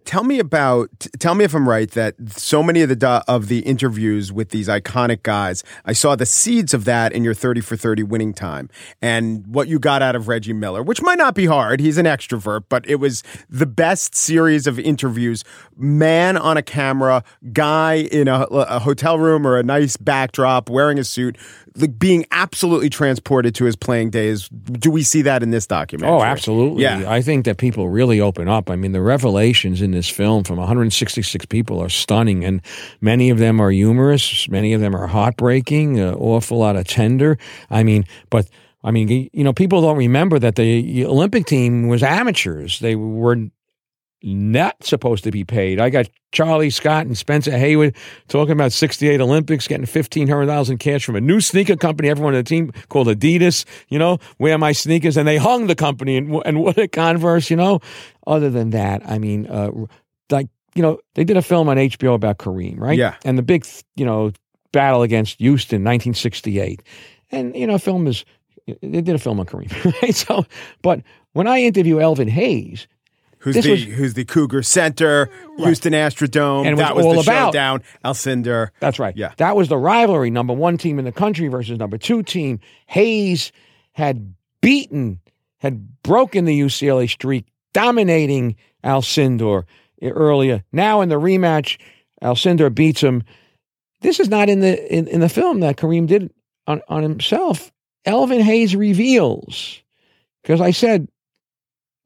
Tell 0.08 0.24
me 0.24 0.40
about. 0.40 0.90
Tell 1.20 1.36
me 1.36 1.44
if 1.44 1.54
I'm 1.54 1.68
right 1.68 1.92
that 1.92 2.16
so 2.30 2.64
many 2.64 2.82
of 2.82 2.88
the 2.88 3.24
of 3.28 3.50
the 3.50 3.60
interviews 3.60 4.32
with 4.32 4.52
these 4.52 4.70
iconic 4.70 5.22
guys, 5.22 5.66
I 5.84 5.92
saw 5.92 6.16
the 6.16 6.26
seeds 6.26 6.74
of 6.74 6.86
that 6.86 7.12
in 7.12 7.26
your 7.26 7.34
30 7.34 7.60
for 7.60 7.76
30 7.76 8.04
winning 8.04 8.34
time, 8.34 8.70
and 9.02 9.46
what 9.46 9.68
you 9.68 9.80
got 9.80 10.02
out 10.02 10.16
of 10.16 10.30
Reggie 10.30 10.54
Miller, 10.54 10.82
which 10.82 11.02
might 11.02 11.18
not 11.18 11.36
be 11.36 11.46
hard. 11.46 11.82
He's 11.82 11.98
an 11.98 12.06
extrovert, 12.06 12.64
but 12.70 12.90
it 12.90 13.02
was 13.02 13.22
the 13.50 13.66
best 13.66 14.16
series 14.16 14.66
of 14.66 14.80
interviews. 14.80 15.44
Man 15.76 16.38
on 16.38 16.56
a 16.56 16.64
camera, 16.64 17.22
guy 17.52 17.96
in 17.96 18.30
a, 18.30 18.44
a 18.44 18.80
hotel 18.80 19.20
room 19.20 19.46
or 19.46 19.58
a 19.58 19.64
nice 19.64 19.98
backdrop, 19.98 20.70
wearing 20.70 21.00
a 21.00 21.04
suit, 21.04 21.38
like 21.78 21.98
being 21.98 22.26
absolutely 22.32 22.90
transported 22.90 23.56
to 23.56 23.66
his 23.66 23.76
playing 23.76 24.10
days. 24.10 24.50
Do 24.50 24.92
we 24.92 25.04
see 25.04 25.22
that 25.24 25.44
in 25.44 25.52
this 25.52 25.68
documentary? 25.68 26.16
Oh, 26.16 26.22
absolutely. 26.22 26.84
Yeah. 26.84 27.10
I 27.10 27.22
think 27.22 27.46
that 27.46 27.58
people 27.58 27.90
really 27.90 28.20
open 28.20 28.48
up. 28.48 28.70
I 28.70 28.76
mean, 28.76 28.92
the 28.92 29.02
revelations 29.02 29.82
in 29.82 29.92
this 29.92 30.10
film 30.10 30.44
from 30.44 30.58
166 30.58 31.46
people 31.46 31.80
are 31.80 31.90
stunning, 31.90 32.44
and 32.44 32.62
many 33.02 33.30
of 33.30 33.38
them 33.38 33.60
are 33.60 33.72
humorous, 33.72 34.50
many 34.50 34.74
of 34.74 34.82
them 34.82 34.96
are 34.96 35.08
heartbreaking, 35.08 36.00
an 36.00 36.16
awful 36.16 36.58
lot 36.58 36.76
of 36.76 36.88
tender. 36.88 37.38
I 37.70 37.84
mean, 37.84 38.06
but. 38.30 38.50
I 38.84 38.92
mean, 38.92 39.10
you 39.10 39.44
know, 39.44 39.52
people 39.52 39.82
don't 39.82 39.98
remember 39.98 40.40
that 40.40 40.56
the 40.56 41.04
Olympic 41.04 41.46
team 41.46 41.88
was 41.90 42.04
amateurs. 42.04 42.80
They 42.80 42.96
were 42.96 43.50
not 44.24 44.84
supposed 44.84 45.24
to 45.24 45.32
be 45.32 45.44
paid. 45.44 45.80
I 45.80 45.90
got 45.90 46.10
Charlie 46.32 46.70
Scott 46.70 47.06
and 47.06 47.18
Spencer 47.18 47.58
Haywood 47.58 47.96
talking 48.28 48.52
about 48.52 48.72
68 48.72 49.22
Olympics, 49.22 49.68
getting 49.68 49.86
$1,500 49.86 50.70
in 50.70 50.78
cash 50.78 51.06
from 51.06 51.16
a 51.16 51.22
new 51.22 51.40
sneaker 51.40 51.76
company, 51.76 52.10
everyone 52.10 52.34
on 52.34 52.40
the 52.40 52.44
team 52.44 52.72
called 52.90 53.08
Adidas, 53.08 53.66
you 53.90 54.00
know, 54.00 54.18
wear 54.40 54.58
my 54.58 54.72
sneakers. 54.72 55.18
And 55.18 55.28
they 55.28 55.38
hung 55.38 55.68
the 55.68 55.76
company 55.76 56.18
and, 56.18 56.42
and 56.46 56.62
what 56.62 56.78
a 56.78 56.88
converse, 56.88 57.50
you 57.50 57.56
know. 57.56 57.80
Other 58.26 58.50
than 58.50 58.72
that, 58.72 59.02
I 59.08 59.20
mean, 59.20 59.48
uh, 59.48 59.72
like, 60.30 60.48
you 60.76 60.82
know, 60.82 61.00
they 61.16 61.24
did 61.24 61.38
a 61.38 61.42
film 61.42 61.70
on 61.70 61.78
HBO 61.78 62.14
about 62.14 62.40
Kareem, 62.40 62.80
right? 62.80 62.98
Yeah. 62.98 63.16
And 63.24 63.38
the 63.38 63.44
big, 63.44 63.66
you 63.96 64.06
know, 64.06 64.32
battle 64.72 65.02
against 65.02 65.40
Houston, 65.40 65.78
1968. 65.78 66.84
And, 67.32 67.56
you 67.56 67.68
know, 67.68 67.78
film 67.78 68.08
is, 68.08 68.26
they 68.66 69.02
did 69.02 69.16
a 69.16 69.20
film 69.20 69.40
on 69.40 69.46
Kareem, 69.46 70.02
right? 70.02 70.14
So, 70.14 70.46
but 70.82 71.02
when 71.34 71.48
I 71.48 71.62
interview 71.62 72.00
Elvin 72.00 72.28
Hayes, 72.28 72.88
Who's 73.40 73.56
This 73.56 73.66
the 73.66 73.72
was- 73.72 73.84
who's 73.84 74.14
the 74.16 74.26
Cougar 74.26 74.64
Center, 74.64 75.30
Houston 75.58 75.94
Astrodome? 75.94 76.66
And 76.66 76.76
was 76.76 76.80
that 76.86 76.96
was 76.96 77.06
all 77.06 77.14
the 77.14 77.20
about- 77.22 77.48
showdown. 77.54 77.84
Alcindor. 78.04 78.70
That's 78.80 79.00
right. 79.00 79.16
Yeah. 79.16 79.34
That 79.38 79.56
was 79.56 79.68
the 79.70 79.78
rivalry. 79.78 80.30
Number 80.32 80.54
one 80.54 80.78
team 80.78 80.98
in 81.00 81.06
the 81.06 81.12
country 81.12 81.48
versus 81.48 81.78
number 81.78 81.98
two 81.98 82.24
team. 82.24 82.60
Hayes 82.88 83.52
had 83.94 84.34
beaten, 84.62 85.20
had 85.60 86.02
broken 86.04 86.46
the 86.46 86.60
UCLA 86.60 87.08
streak, 87.08 87.46
dominating 87.74 88.56
Alcindor 88.84 89.64
earlier. 90.02 90.64
Now 90.72 91.02
in 91.02 91.10
the 91.10 91.16
rematch, 91.20 91.78
Alcindor 92.24 92.74
beats 92.74 93.02
him. 93.02 93.24
This 94.02 94.20
is 94.20 94.30
not 94.30 94.50
in 94.50 94.60
the 94.62 94.94
in, 94.94 95.08
in 95.08 95.20
the 95.22 95.30
film 95.30 95.60
that 95.62 95.78
Kareem 95.78 96.08
did 96.08 96.32
on, 96.66 96.82
on 96.88 97.04
himself. 97.04 97.72
Elvin 98.06 98.42
Hayes 98.42 98.76
reveals, 98.76 99.82
because 100.42 100.62
I 100.62 100.72
said, 100.72 101.08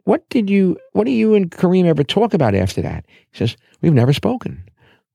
what 0.04 0.28
did 0.30 0.50
you, 0.50 0.78
what 0.94 1.06
do 1.06 1.12
you 1.12 1.36
and 1.36 1.52
Kareem 1.52 1.86
ever 1.86 2.04
talk 2.04 2.34
about 2.34 2.56
after 2.56 2.82
that? 2.82 3.06
He 3.32 3.38
says, 3.38 3.58
we've 3.82 3.94
never 3.94 4.14
spoken. 4.14 4.64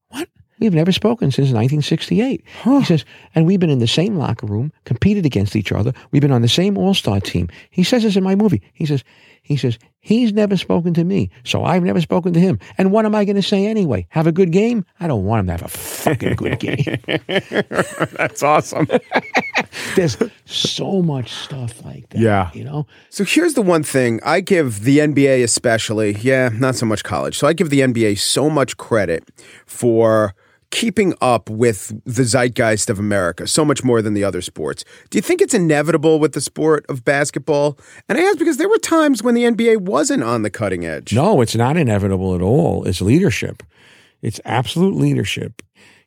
What? 0.08 0.28
We've 0.58 0.74
never 0.74 0.92
spoken 0.92 1.30
since 1.30 1.48
1968. 1.48 2.42
He 2.64 2.84
says, 2.84 3.04
and 3.34 3.46
we've 3.46 3.60
been 3.60 3.70
in 3.70 3.78
the 3.78 3.86
same 3.86 4.16
locker 4.16 4.46
room, 4.46 4.72
competed 4.84 5.26
against 5.26 5.54
each 5.54 5.70
other. 5.70 5.92
We've 6.10 6.22
been 6.22 6.32
on 6.32 6.42
the 6.42 6.48
same 6.48 6.78
all-star 6.78 7.20
team. 7.20 7.48
He 7.70 7.82
says 7.84 8.04
this 8.04 8.16
in 8.16 8.24
my 8.24 8.34
movie. 8.34 8.62
He 8.72 8.86
says, 8.86 9.04
he 9.42 9.56
says, 9.56 9.78
he's 10.00 10.32
never 10.32 10.56
spoken 10.56 10.94
to 10.94 11.04
me, 11.04 11.30
so 11.44 11.62
I've 11.62 11.84
never 11.84 12.00
spoken 12.00 12.32
to 12.32 12.40
him. 12.40 12.58
And 12.78 12.90
what 12.90 13.04
am 13.04 13.14
I 13.14 13.24
going 13.24 13.36
to 13.36 13.42
say 13.42 13.66
anyway? 13.66 14.06
Have 14.08 14.26
a 14.26 14.32
good 14.32 14.50
game? 14.50 14.84
I 14.98 15.06
don't 15.06 15.24
want 15.24 15.40
him 15.40 15.46
to 15.46 15.52
have 15.52 15.62
a 15.62 15.68
fucking 15.68 16.34
good 16.34 16.58
game. 16.58 16.98
That's 18.16 18.42
awesome. 18.42 18.88
There's 19.96 20.16
so 20.44 21.02
much 21.02 21.32
stuff 21.32 21.84
like 21.84 22.08
that. 22.10 22.20
Yeah. 22.20 22.50
You 22.54 22.64
know? 22.64 22.86
so 23.10 23.24
here's 23.24 23.54
the 23.54 23.62
one 23.62 23.82
thing 23.82 24.20
I 24.24 24.40
give 24.40 24.82
the 24.84 24.98
NBA, 24.98 25.42
especially, 25.42 26.12
yeah, 26.20 26.50
not 26.52 26.76
so 26.76 26.86
much 26.86 27.02
college. 27.02 27.36
So 27.36 27.46
I 27.46 27.52
give 27.52 27.70
the 27.70 27.80
NBA 27.80 28.18
so 28.18 28.48
much 28.48 28.76
credit 28.76 29.28
for 29.66 30.34
keeping 30.70 31.14
up 31.20 31.48
with 31.48 31.92
the 32.04 32.24
zeitgeist 32.24 32.90
of 32.90 32.98
America 32.98 33.46
so 33.46 33.64
much 33.64 33.84
more 33.84 34.02
than 34.02 34.14
the 34.14 34.24
other 34.24 34.42
sports. 34.42 34.84
Do 35.10 35.18
you 35.18 35.22
think 35.22 35.40
it's 35.40 35.54
inevitable 35.54 36.18
with 36.18 36.32
the 36.32 36.40
sport 36.40 36.84
of 36.88 37.04
basketball? 37.04 37.78
And 38.08 38.18
I 38.18 38.22
ask 38.22 38.38
because 38.38 38.56
there 38.56 38.68
were 38.68 38.78
times 38.78 39.22
when 39.22 39.34
the 39.34 39.44
NBA 39.44 39.78
wasn't 39.78 40.22
on 40.22 40.42
the 40.42 40.50
cutting 40.50 40.84
edge. 40.84 41.12
No, 41.12 41.40
it's 41.40 41.56
not 41.56 41.76
inevitable 41.76 42.34
at 42.34 42.42
all. 42.42 42.84
It's 42.84 43.00
leadership. 43.00 43.62
It's 44.22 44.40
absolute 44.44 44.96
leadership. 44.96 45.62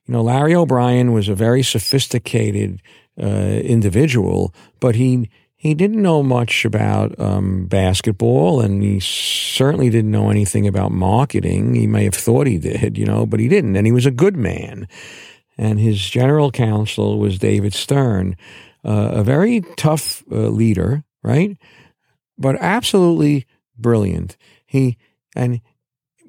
You 0.05 0.13
know, 0.13 0.22
Larry 0.22 0.55
O'Brien 0.55 1.13
was 1.13 1.29
a 1.29 1.36
very 1.36 1.63
sophisticated 1.63 2.81
uh, 3.22 3.25
individual, 3.25 4.54
but 4.80 4.96
he 4.96 5.30
he 5.60 5.74
didn't 5.74 6.01
know 6.01 6.24
much 6.24 6.63
about 6.63 7.20
um, 7.20 7.66
basketball, 7.66 8.62
and 8.62 8.82
he 8.82 9.01
certainly 9.01 9.89
didn't 9.89 10.10
know 10.10 10.30
anything 10.30 10.66
about 10.66 10.94
marketing. 10.94 11.75
He 11.75 11.86
may 11.86 12.06
have 12.06 12.16
thought 12.16 12.48
he 12.48 12.58
did, 12.58 12.98
you 12.98 13.06
know, 13.06 13.25
but 13.25 13.42
he 13.42 13.50
didn't. 13.50 13.75
And 13.75 13.86
he 13.86 13.92
was 13.92 14.06
a 14.06 14.12
good 14.12 14.38
man. 14.38 14.88
And 15.58 15.78
his 15.78 16.00
general 16.00 16.50
counsel 16.50 17.20
was 17.20 17.38
David 17.38 17.74
Stern, 17.74 18.38
uh, 18.86 19.10
a 19.16 19.22
very 19.22 19.60
tough 19.75 20.24
uh, 20.32 20.48
leader, 20.48 21.04
right? 21.24 21.58
But 22.38 22.56
absolutely 22.62 23.46
brilliant. 23.78 24.38
He 24.66 24.98
and 25.36 25.60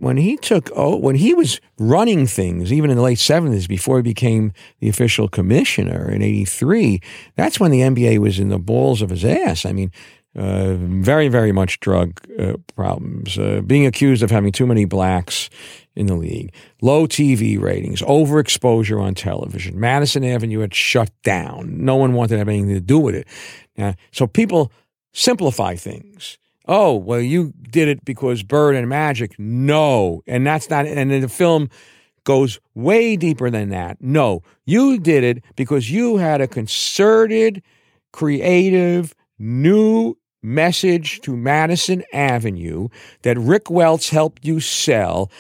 when 0.00 0.16
he 0.16 0.37
took 0.38 0.71
oh 0.75 0.97
when 0.97 1.14
he 1.14 1.35
was 1.35 1.61
running 1.78 2.26
things 2.26 2.73
even 2.73 2.90
in 2.90 2.97
the 2.97 3.02
late 3.02 3.19
70s 3.19 3.69
before 3.69 3.99
he 3.99 4.02
became 4.02 4.52
the 4.80 4.88
official 4.88 5.28
commissioner 5.28 6.11
in 6.11 6.23
83 6.23 7.00
that's 7.37 7.61
when 7.61 7.71
the 7.71 7.80
nba 7.80 8.19
was 8.19 8.38
in 8.38 8.49
the 8.49 8.59
balls 8.59 9.02
of 9.02 9.11
his 9.11 9.25
ass. 9.25 9.64
I 9.64 9.73
mean 9.73 9.92
uh, 10.37 10.75
very 10.75 11.28
very 11.28 11.52
much 11.52 11.80
drug 11.80 12.21
uh, 12.38 12.54
problems 12.75 13.38
uh, 13.38 13.61
being 13.66 13.85
accused 13.85 14.23
of 14.23 14.30
having 14.30 14.52
too 14.52 14.66
many 14.66 14.85
blacks 14.85 15.50
in 15.95 16.07
the 16.07 16.14
league 16.14 16.54
low 16.80 17.07
tv 17.07 17.61
ratings 17.61 18.00
overexposure 18.02 19.02
on 19.02 19.14
television. 19.14 19.78
Madison 19.78 20.25
avenue 20.25 20.61
had 20.61 20.75
shut 20.75 21.11
down. 21.23 21.85
No 21.85 21.97
one 21.97 22.14
wanted 22.14 22.30
to 22.30 22.38
have 22.38 22.49
anything 22.49 22.75
to 22.75 22.80
do 22.80 22.99
with 22.99 23.14
it. 23.14 23.97
So 24.12 24.26
people 24.26 24.73
simplify 25.12 25.75
things 25.75 26.38
oh, 26.71 26.95
well, 26.95 27.21
you 27.21 27.53
did 27.69 27.89
it 27.89 28.05
because 28.05 28.45
Bird 28.45 28.77
and 28.77 28.89
Magic. 28.89 29.39
No. 29.39 30.23
And 30.27 30.47
that's 30.47 30.71
not, 30.71 30.87
and 30.87 31.11
then 31.11 31.21
the 31.21 31.29
film 31.29 31.69
goes 32.25 32.61
way 32.75 33.17
deeper 33.17 33.50
than 33.50 33.71
that. 33.71 34.00
No, 34.00 34.43
you 34.65 34.99
did 34.99 35.25
it 35.25 35.43
because 35.57 35.91
you 35.91 36.17
had 36.17 36.41
a 36.41 36.47
concerted, 36.47 37.62
creative, 38.12 39.15
new 39.39 40.17
message 40.43 41.21
to 41.23 41.37
Madison 41.37 42.05
Avenue 42.12 42.89
that 43.23 43.37
Rick 43.37 43.69
Welts 43.69 44.09
helped 44.09 44.45
you 44.45 44.61
sell. 44.61 45.31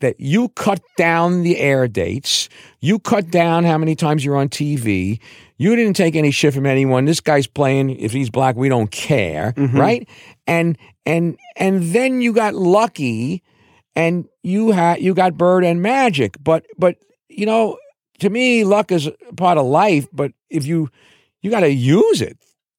That 0.00 0.20
you 0.20 0.50
cut 0.50 0.80
down 0.96 1.42
the 1.42 1.58
air 1.58 1.88
dates, 1.88 2.48
you 2.80 3.00
cut 3.00 3.32
down 3.32 3.64
how 3.64 3.76
many 3.76 3.96
times 3.96 4.24
you're 4.24 4.36
on 4.36 4.48
TV, 4.48 5.18
you 5.58 5.74
didn't 5.74 5.94
take 5.94 6.14
any 6.14 6.30
shit 6.30 6.54
from 6.54 6.66
anyone. 6.66 7.04
This 7.04 7.20
guy's 7.20 7.48
playing. 7.48 7.90
If 7.90 8.12
he's 8.12 8.30
black, 8.30 8.56
we 8.56 8.68
don't 8.68 8.90
care, 8.90 9.52
mm-hmm. 9.52 9.76
right? 9.76 10.08
And 10.46 10.78
and 11.04 11.36
and 11.56 11.82
then 11.82 12.20
you 12.20 12.32
got 12.32 12.54
lucky, 12.54 13.42
and 13.96 14.26
you 14.42 14.70
had 14.70 15.00
you 15.00 15.14
got 15.14 15.36
Bird 15.36 15.64
and 15.64 15.82
Magic. 15.82 16.36
But 16.42 16.64
but 16.78 16.96
you 17.28 17.44
know, 17.44 17.76
to 18.20 18.30
me, 18.30 18.64
luck 18.64 18.92
is 18.92 19.10
part 19.36 19.58
of 19.58 19.66
life. 19.66 20.06
But 20.12 20.32
if 20.48 20.64
you 20.64 20.88
you 21.42 21.50
got 21.50 21.60
to 21.60 21.72
use 21.72 22.22
it, 22.22 22.38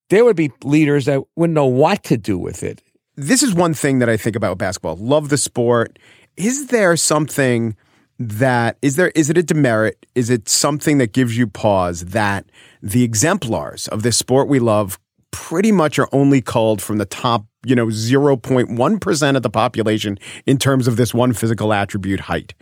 there 0.10 0.24
would 0.24 0.38
be 0.38 0.52
leaders 0.64 1.06
that 1.06 1.22
wouldn't 1.36 1.56
know 1.56 1.66
what 1.66 2.04
to 2.06 2.18
do 2.18 2.38
with 2.38 2.64
it. 2.64 2.82
this 3.16 3.44
is 3.44 3.54
one 3.54 3.74
thing 3.74 4.00
that 4.00 4.10
I 4.10 4.16
think 4.16 4.38
about 4.38 4.58
basketball. 4.58 4.96
Love 4.96 5.28
the 5.28 5.38
sport. 5.38 6.00
Is 6.38 6.68
there 6.68 6.96
something 6.96 7.76
that 8.20 8.78
is 8.82 8.98
there 8.98 9.12
is 9.16 9.30
it 9.30 9.38
a 9.38 9.44
demerit? 9.44 10.06
Is 10.14 10.30
it 10.30 10.50
something 10.50 10.98
that 10.98 11.14
gives 11.14 11.38
you 11.38 11.48
pause 11.48 12.06
that 12.06 12.46
the 12.84 13.04
exemplars 13.04 13.88
of 13.88 14.04
this 14.04 14.18
sport 14.18 14.48
we 14.48 14.60
love 14.60 15.00
pretty 15.32 15.72
much 15.72 16.00
are 16.00 16.10
only 16.12 16.42
culled 16.42 16.82
from 16.82 16.98
the 16.98 17.06
top, 17.06 17.46
you 17.64 17.76
know, 17.76 17.88
0.1% 17.88 19.36
of 19.36 19.44
the 19.44 19.50
population 19.50 20.18
in 20.46 20.58
terms 20.58 20.88
of 20.88 20.98
this 20.98 21.14
one 21.14 21.34
physical 21.34 21.72
attribute 21.72 22.22
height. 22.22 22.54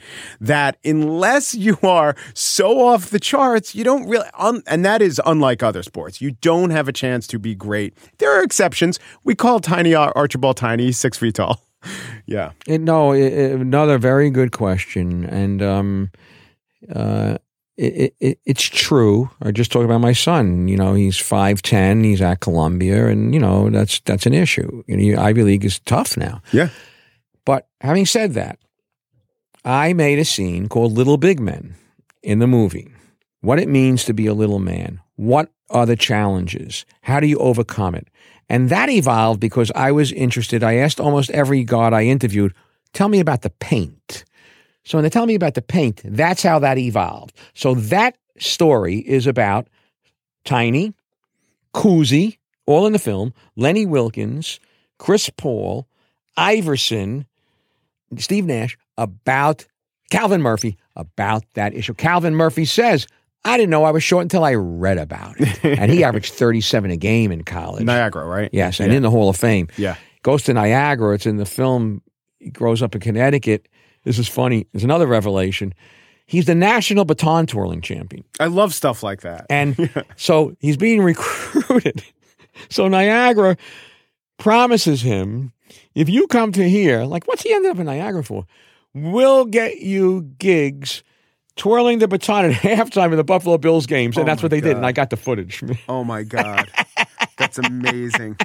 That 0.42 0.78
unless 0.84 1.56
you 1.56 1.78
are 1.82 2.16
so 2.34 2.86
off 2.86 3.10
the 3.10 3.20
charts, 3.20 3.74
you 3.74 3.84
don't 3.84 4.08
really 4.08 4.28
un, 4.38 4.64
and 4.68 4.84
that 4.86 5.02
is 5.02 5.22
unlike 5.26 5.64
other 5.64 5.82
sports. 5.82 6.22
You 6.22 6.32
don't 6.32 6.72
have 6.72 6.88
a 6.88 6.94
chance 6.94 7.26
to 7.28 7.40
be 7.40 7.56
great. 7.56 7.98
There 8.18 8.38
are 8.38 8.44
exceptions. 8.44 9.00
We 9.24 9.34
call 9.34 9.60
Tiny 9.60 9.96
Ar- 9.96 10.14
Archibald 10.16 10.58
Tiny, 10.58 10.92
6 10.92 11.18
feet 11.18 11.36
tall. 11.36 11.66
Yeah. 12.29 12.51
It, 12.67 12.82
no, 12.82 13.13
i 13.13 13.17
i- 13.17 13.20
another 13.20 13.98
very 13.98 14.29
good 14.29 14.51
question, 14.51 15.24
and 15.24 15.62
um, 15.62 16.12
uh, 16.94 17.38
it, 17.77 18.15
it, 18.20 18.39
it's 18.46 18.63
true. 18.63 19.29
I 19.41 19.51
just 19.51 19.72
talked 19.72 19.86
about 19.86 20.01
my 20.01 20.13
son. 20.13 20.67
You 20.67 20.75
know, 20.77 20.94
he's 20.94 21.17
five 21.17 21.62
ten. 21.62 22.03
He's 22.03 22.22
at 22.22 22.39
Columbia, 22.41 23.08
and 23.08 23.34
you 23.34 23.39
know 23.39 23.70
that's 23.70 24.00
that's 24.01 24.25
an 24.25 24.34
issue. 24.34 24.84
You 24.88 25.15
know, 25.15 25.22
Ivy 25.22 25.44
League 25.44 25.63
is 25.65 25.79
tough 25.79 26.17
now. 26.17 26.41
Yeah. 26.51 26.70
But 27.46 27.67
having 27.82 28.06
said 28.06 28.34
that, 28.34 28.60
I 29.63 29.94
made 29.94 30.20
a 30.20 30.25
scene 30.25 30.67
called 30.67 30.94
Little 30.94 31.17
Big 31.17 31.39
Men 31.39 31.75
in 32.24 32.39
the 32.39 32.48
movie. 32.48 32.89
What 33.41 33.60
it 33.60 33.70
means 33.70 34.03
to 34.06 34.13
be 34.13 34.25
a 34.27 34.34
little 34.34 34.60
man. 34.60 35.00
What 35.15 35.51
are 35.70 35.86
the 35.86 35.96
challenges? 35.96 36.86
How 37.01 37.20
do 37.20 37.27
you 37.27 37.38
overcome 37.38 37.96
it? 37.96 38.08
And 38.50 38.70
that 38.70 38.89
evolved 38.89 39.39
because 39.39 39.72
I 39.75 39.92
was 39.92 40.12
interested. 40.12 40.63
I 40.63 40.75
asked 40.75 41.00
almost 41.00 41.30
every 41.32 41.63
guard 41.63 41.94
I 41.94 42.04
interviewed, 42.04 42.54
tell 42.94 43.10
me 43.10 43.20
about 43.20 43.42
the 43.42 43.50
paint. 43.50 44.24
So 44.86 44.98
when 44.98 45.04
they 45.04 45.10
tell 45.10 45.25
me 45.25 45.36
about 45.36 45.56
the 45.56 45.62
paint, 45.62 46.01
that's 46.06 46.44
how 46.44 46.60
that 46.60 46.77
evolved. 46.77 47.38
So 47.54 47.75
that 47.75 48.18
story 48.38 48.98
is 49.00 49.27
about 49.27 49.68
Tiny, 50.46 50.94
Cousy, 51.74 52.38
all 52.66 52.86
in 52.86 52.94
the 52.94 53.00
film, 53.00 53.34
Lenny 53.58 53.86
Wilkens, 53.86 54.60
Chris 54.98 55.30
Paul, 55.30 55.88
Iverson, 56.38 57.25
Steve 58.18 58.46
Nash, 58.46 58.77
about 58.98 59.66
Calvin 60.10 60.42
Murphy, 60.42 60.77
about 60.96 61.44
that 61.56 61.74
issue. 61.74 61.94
Calvin 61.94 62.34
Murphy 62.34 62.63
says, 62.63 63.08
I 63.46 63.58
didn't 63.58 63.70
know 63.70 63.84
I 63.84 63.91
was 63.91 64.03
short 64.03 64.24
until 64.24 64.44
I 64.44 64.56
read 64.56 64.98
about 64.98 65.39
it. 65.39 65.63
and 65.79 65.91
he 65.91 66.03
averaged 66.03 66.34
37 66.34 66.91
a 66.91 66.98
game 66.98 67.32
in 67.32 67.44
college. 67.44 67.86
Niagara, 67.86 68.25
right? 68.25 68.50
Yes, 68.51 68.79
and 68.79 68.94
in 68.94 69.03
the 69.03 69.10
Hall 69.10 69.29
of 69.29 69.38
Fame. 69.38 69.67
Yeah. 69.77 69.96
Goes 70.24 70.44
to 70.44 70.53
Niagara. 70.53 71.15
It's 71.15 71.25
in 71.25 71.38
the 71.38 71.46
film. 71.46 72.01
He 72.39 72.50
grows 72.50 72.82
up 72.82 72.94
in 72.94 73.01
Connecticut. 73.01 73.67
This 74.03 74.20
is 74.20 74.27
funny. 74.27 74.67
There's 74.72 74.84
another 74.84 75.08
revelation. 75.08 75.74
He's 76.25 76.46
the 76.46 76.56
national 76.56 77.06
baton 77.06 77.46
twirling 77.48 77.82
champion. 77.82 78.25
I 78.39 78.48
love 78.48 78.74
stuff 78.74 79.01
like 79.01 79.22
that. 79.22 79.46
And 79.50 79.89
so 80.17 80.56
he's 80.60 80.77
being 80.77 81.01
recruited. 81.03 82.03
So 82.70 82.88
Niagara 82.89 83.56
promises 84.38 85.01
him, 85.01 85.53
if 85.96 86.10
you 86.10 86.27
come 86.27 86.51
to 86.53 86.67
here, 86.67 87.03
like 87.03 87.27
what's 87.27 87.44
he 87.44 87.53
ended 87.53 87.72
up 87.72 87.79
in 87.79 87.86
Niagara 87.86 88.24
for? 88.24 88.46
We'll 88.94 89.46
get 89.46 89.77
you 89.77 90.24
gigs 90.38 91.03
twirling 91.58 92.00
the 92.00 92.08
baton 92.08 92.46
at 92.46 92.52
halftime 92.62 93.12
in 93.12 93.18
the 93.18 93.24
Buffalo 93.24 93.58
Bills 93.58 93.86
games. 93.86 94.16
And 94.16 94.24
Oh 94.24 94.26
that's 94.26 94.42
what 94.42 94.50
they 94.52 94.62
did. 94.62 94.78
And 94.78 94.86
I 94.86 94.92
got 94.92 95.10
the 95.10 95.18
footage. 95.18 95.64
Oh 95.90 96.04
my 96.04 96.24
god, 96.24 96.70
that's 97.38 97.58
amazing. 97.58 98.38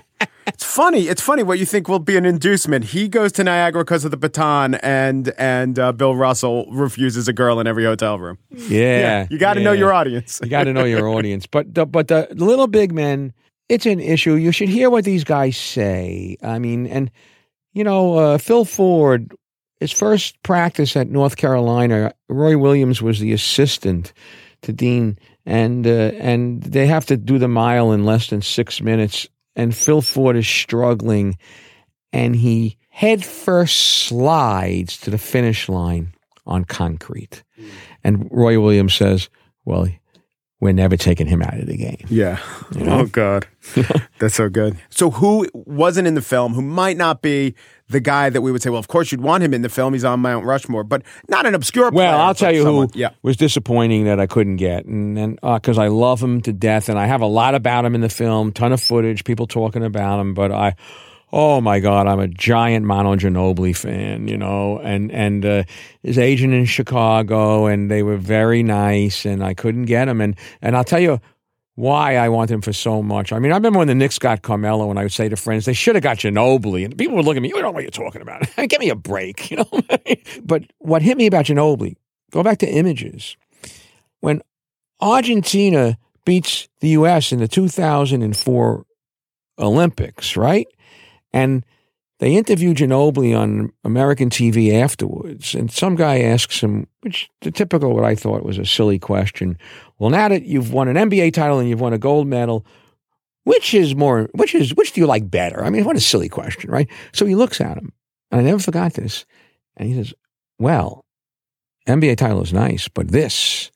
It's 0.47 0.65
funny. 0.65 1.09
It's 1.09 1.21
funny 1.23 1.43
what 1.43 1.59
you 1.59 1.67
think 1.67 1.89
will 1.89 1.99
be 1.99 2.17
an 2.17 2.25
inducement. 2.25 2.87
He 2.87 3.09
goes 3.09 3.33
to 3.33 3.45
Niagara 3.45 3.85
because 3.85 4.05
of 4.05 4.11
the 4.11 4.17
baton, 4.17 4.75
and 4.77 5.33
and 5.39 5.79
uh, 5.79 5.93
Bill 5.93 6.15
Russell 6.17 6.67
refuses 6.71 7.29
a 7.29 7.33
girl 7.33 7.61
in 7.61 7.67
every 7.67 7.85
hotel 7.85 8.19
room. 8.19 8.39
Yeah. 8.51 9.27
you 9.31 9.39
got 9.39 9.55
to 9.55 9.61
know 9.61 9.73
your 9.73 9.93
audience. 9.93 10.41
You 10.43 10.49
got 10.51 10.65
to 10.65 10.73
know 10.73 10.85
your 10.85 11.09
audience. 11.09 11.47
But 11.47 11.75
the, 11.75 11.87
but 11.87 12.09
the 12.09 12.29
little 12.33 12.67
big 12.67 12.93
men, 12.93 13.33
it's 13.69 13.87
an 13.87 14.01
issue. 14.01 14.35
You 14.35 14.53
should 14.53 14.69
hear 14.69 14.91
what 14.91 15.05
these 15.05 15.25
guys 15.25 15.57
say. 15.57 16.37
I 16.43 16.59
mean, 16.59 16.87
and 16.87 17.11
you 17.73 17.85
know, 17.85 18.17
uh, 18.17 18.39
Phil 18.39 18.65
Ford, 18.65 19.35
his 19.83 19.91
first 19.91 20.41
practice 20.45 20.97
at 20.97 21.11
North 21.11 21.37
Carolina, 21.37 22.15
Roy 22.29 22.57
Williams 22.57 23.03
was 23.03 23.19
the 23.19 23.33
assistant 23.33 24.13
to 24.63 24.73
Dean, 24.73 25.19
and 25.45 25.85
uh, 25.85 26.13
and 26.21 26.63
they 26.63 26.87
have 26.87 27.07
to 27.07 27.17
do 27.17 27.37
the 27.39 27.49
mile 27.49 27.91
in 27.91 28.05
less 28.05 28.29
than 28.29 28.43
six 28.43 28.81
minutes. 28.81 29.27
And 29.57 29.77
Phil 29.77 30.01
Ford 30.01 30.37
is 30.37 30.47
struggling, 30.47 31.37
and 32.13 32.37
he 32.37 32.79
head 32.91 33.25
first 33.25 34.07
slides 34.07 34.99
to 34.99 35.11
the 35.11 35.19
finish 35.19 35.69
line 35.69 36.15
on 36.47 36.65
concrete. 36.65 37.43
And 38.05 38.29
Roy 38.31 38.61
Williams 38.61 38.95
says, 38.95 39.29
"Well, 39.65 39.89
we're 40.63 40.73
never 40.73 40.97
taking 40.97 41.27
him 41.27 41.43
out 41.43 41.59
of 41.59 41.67
the 41.67 41.77
game." 41.77 41.99
Yeah. 42.09 42.39
Oh 42.81 43.07
God, 43.07 43.47
that's 44.19 44.35
so 44.37 44.49
good. 44.49 44.79
So 44.91 45.11
who 45.11 45.47
wasn't 45.55 46.07
in 46.09 46.15
the 46.15 46.23
film? 46.23 46.55
Who 46.55 46.63
might 46.63 46.97
not 46.97 47.21
be 47.21 47.55
the 47.89 48.01
guy 48.01 48.31
that 48.31 48.41
we 48.41 48.51
would 48.53 48.63
say? 48.63 48.71
Well, 48.71 48.79
of 48.79 48.89
course 48.89 49.13
you'd 49.13 49.21
want 49.21 49.43
him 49.43 49.53
in 49.53 49.63
the 49.63 49.69
film. 49.69 49.93
He's 49.93 50.05
on 50.05 50.21
Mount 50.21 50.47
Rushmore, 50.47 50.85
but 50.85 51.03
not 51.29 51.45
an 51.47 51.55
obscure. 51.55 51.91
Well, 51.91 52.19
I'll 52.21 52.35
tell 52.35 52.55
you 52.55 52.63
someone- 52.63 52.89
who 52.95 52.99
Yeah. 52.99 53.11
was 53.23 53.37
disappointing 53.37 54.05
that 54.05 54.19
I 54.21 54.27
couldn't 54.27 54.57
get, 54.57 54.87
and 54.87 55.19
and 55.19 55.39
uh, 55.43 55.55
because 55.57 55.77
I 55.79 55.89
love 55.89 56.23
him 56.23 56.41
to 56.43 56.53
death, 56.53 56.89
and 56.89 56.99
I 56.99 57.07
have 57.07 57.21
a 57.21 57.27
lot 57.27 57.55
about 57.55 57.85
him 57.85 57.95
in 57.95 58.01
the 58.01 58.09
film, 58.09 58.53
ton 58.53 58.73
of 58.73 58.81
footage, 58.81 59.25
people 59.25 59.47
talking 59.47 59.85
about 59.85 60.21
him, 60.21 60.33
but 60.35 60.53
I. 60.53 60.75
Oh 61.33 61.63
my 61.63 61.81
God! 61.81 62.07
I'm 62.07 62.21
a 62.21 62.29
giant 62.29 62.85
Manu 62.85 63.17
Ginobili 63.17 63.75
fan, 63.75 64.29
you 64.29 64.37
know, 64.37 64.79
and 64.81 65.11
and 65.11 65.47
uh, 65.47 65.63
his 66.03 66.19
agent 66.19 66.53
in 66.53 66.67
Chicago, 66.67 67.67
and 67.67 67.91
they 67.91 68.03
were 68.03 68.19
very 68.19 68.63
nice, 68.63 69.25
and 69.25 69.43
I 69.43 69.55
couldn't 69.55 69.87
get 69.87 70.09
him, 70.09 70.21
and 70.21 70.37
and 70.61 70.77
I'll 70.77 70.85
tell 70.85 71.01
you 71.01 71.21
why 71.75 72.17
I 72.17 72.29
want 72.29 72.51
him 72.51 72.61
for 72.61 72.73
so 72.73 73.03
much. 73.03 73.33
I 73.33 73.39
mean, 73.39 73.51
I 73.51 73.55
remember 73.55 73.79
when 73.79 73.89
the 73.89 73.95
Knicks 73.95 74.19
got 74.19 74.43
Carmelo, 74.43 74.91
and 74.91 74.99
I 74.99 75.05
would 75.05 75.13
say 75.13 75.29
to 75.31 75.37
friends, 75.37 75.65
they 75.65 75.73
should 75.73 75.95
have 75.95 76.03
got 76.03 76.19
Ginobili, 76.19 76.85
and 76.85 76.97
people 76.97 77.17
would 77.17 77.25
look 77.25 77.37
at 77.37 77.43
me, 77.43 77.49
you 77.49 77.55
don't 77.55 77.63
know 77.63 77.71
what 77.71 77.83
you're 77.83 77.91
talking 77.91 78.21
about. 78.21 78.43
Give 78.69 78.79
me 78.81 78.91
a 78.91 78.95
break, 78.95 79.51
you 79.51 79.57
know. 79.57 79.83
but 80.45 80.65
what 80.79 81.01
hit 81.01 81.17
me 81.17 81.27
about 81.27 81.47
Ginobili, 81.47 81.97
go 82.31 82.43
back 82.43 82.59
to 82.59 82.69
images. 82.69 83.37
When 84.21 84.43
Argentina 85.01 85.97
beats 86.25 86.69
the 86.81 86.91
U.S. 86.91 87.33
in 87.33 87.39
the 87.41 87.49
2004 87.49 88.85
Olympics, 89.59 90.37
right? 90.37 90.67
And 91.33 91.65
they 92.19 92.37
interview 92.37 92.73
Ginobili 92.73 93.37
on 93.37 93.73
American 93.83 94.31
TV 94.31 94.73
afterwards, 94.75 95.55
and 95.55 95.73
some 95.73 95.97
guy 95.97 96.21
asks 96.21 96.61
him, 96.61 96.87
which 97.01 97.29
the 97.41 97.51
typical 97.51 97.95
what 97.95 98.05
I 98.05 98.15
thought 98.15 98.45
was 98.45 98.59
a 98.59 98.65
silly 98.65 98.99
question. 98.99 99.59
Well, 99.99 100.11
now 100.11 100.29
that 100.29 100.45
you've 100.45 100.73
won 100.73 100.89
an 100.89 101.11
NBA 101.11 101.33
title 101.33 101.59
and 101.59 101.69
you've 101.69 101.81
won 101.81 101.93
a 101.93 101.99
gold 101.99 102.29
medal, 102.29 102.65
which 103.43 103.75
is 103.75 103.97
more? 103.97 104.29
Which 104.35 104.55
is 104.55 104.73
which 104.75 104.93
do 104.93 105.01
you 105.01 105.07
like 105.09 105.31
better? 105.31 105.65
I 105.65 105.71
mean, 105.71 105.85
what 105.85 105.97
a 105.97 106.01
silly 106.01 106.29
question, 106.29 106.71
right? 106.71 106.89
So 107.13 107.27
he 107.27 107.35
looks 107.35 107.61
at 107.61 107.77
him, 107.77 107.93
and 108.31 108.41
I 108.41 108.45
never 108.45 108.61
forgot 108.61 108.95
this, 108.95 109.25
and 109.77 109.89
he 109.89 109.95
says, 109.97 110.15
"Well, 110.61 111.05
NBA 111.89 112.19
title 112.19 112.43
is 112.43 112.53
nice, 112.53 112.87
but 112.87 113.09
this, 113.09 113.73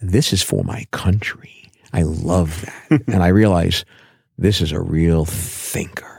this 0.00 0.32
is 0.32 0.42
for 0.42 0.64
my 0.64 0.86
country. 0.90 1.70
I 1.92 2.02
love 2.02 2.62
that, 2.62 3.02
and 3.08 3.22
I 3.22 3.28
realize 3.28 3.84
this 4.40 4.60
is 4.60 4.72
a 4.72 4.80
real 4.80 5.24
thinker." 5.24 6.10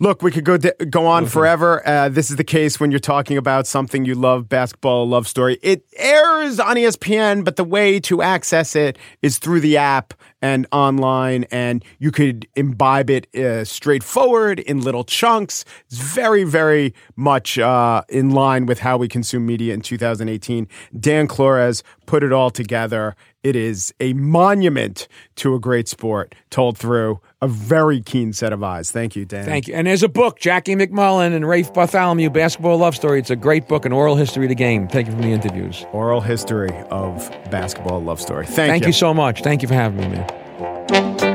Look, 0.00 0.22
we 0.22 0.30
could 0.30 0.44
go 0.44 0.58
go 0.58 1.06
on 1.06 1.26
forever. 1.26 1.86
Uh, 1.86 2.08
this 2.08 2.30
is 2.30 2.36
the 2.36 2.44
case 2.44 2.78
when 2.78 2.90
you're 2.90 3.00
talking 3.00 3.36
about 3.38 3.66
something 3.66 4.04
you 4.04 4.14
love, 4.14 4.48
basketball, 4.48 5.08
love 5.08 5.26
story. 5.26 5.58
It 5.62 5.84
airs 5.96 6.60
on 6.60 6.76
ESPN, 6.76 7.44
but 7.44 7.56
the 7.56 7.64
way 7.64 8.00
to 8.00 8.22
access 8.22 8.76
it 8.76 8.98
is 9.22 9.38
through 9.38 9.60
the 9.60 9.76
app 9.76 10.14
and 10.42 10.66
online, 10.72 11.44
and 11.50 11.82
you 11.98 12.10
could 12.10 12.46
imbibe 12.54 13.08
it 13.08 13.34
uh, 13.34 13.64
straightforward 13.64 14.60
in 14.60 14.82
little 14.82 15.04
chunks. 15.04 15.64
It's 15.86 15.96
very, 15.96 16.44
very 16.44 16.92
much 17.16 17.58
uh, 17.58 18.02
in 18.10 18.30
line 18.30 18.66
with 18.66 18.80
how 18.80 18.98
we 18.98 19.08
consume 19.08 19.46
media 19.46 19.72
in 19.72 19.80
2018. 19.80 20.68
Dan 21.00 21.28
Klores 21.28 21.82
put 22.04 22.22
it 22.22 22.32
all 22.32 22.50
together. 22.50 23.16
It 23.44 23.56
is 23.56 23.92
a 24.00 24.14
monument 24.14 25.06
to 25.36 25.54
a 25.54 25.60
great 25.60 25.86
sport 25.86 26.34
told 26.48 26.78
through 26.78 27.20
a 27.42 27.46
very 27.46 28.00
keen 28.00 28.32
set 28.32 28.54
of 28.54 28.62
eyes. 28.62 28.90
Thank 28.90 29.14
you, 29.14 29.26
Dan. 29.26 29.44
Thank 29.44 29.68
you. 29.68 29.74
And 29.74 29.86
there's 29.86 30.02
a 30.02 30.08
book, 30.08 30.40
Jackie 30.40 30.74
MacMullan 30.74 31.34
and 31.34 31.46
Rafe 31.46 31.72
Bartholomew, 31.74 32.30
Basketball 32.30 32.78
Love 32.78 32.96
Story. 32.96 33.18
It's 33.18 33.28
a 33.28 33.36
great 33.36 33.68
book, 33.68 33.84
an 33.84 33.92
oral 33.92 34.16
history 34.16 34.46
of 34.46 34.48
the 34.48 34.54
game. 34.54 34.88
Thank 34.88 35.08
you 35.08 35.12
for 35.12 35.20
the 35.20 35.28
interviews. 35.28 35.84
Oral 35.92 36.22
history 36.22 36.74
of 36.90 37.30
basketball 37.50 38.02
love 38.02 38.20
story. 38.20 38.46
Thank, 38.46 38.56
you. 38.56 38.66
Thank 38.72 38.86
you 38.86 38.92
so 38.92 39.12
much. 39.12 39.42
Thank 39.42 39.60
you 39.60 39.68
for 39.68 39.74
having 39.74 40.00
me, 40.00 40.16
man. 40.16 41.33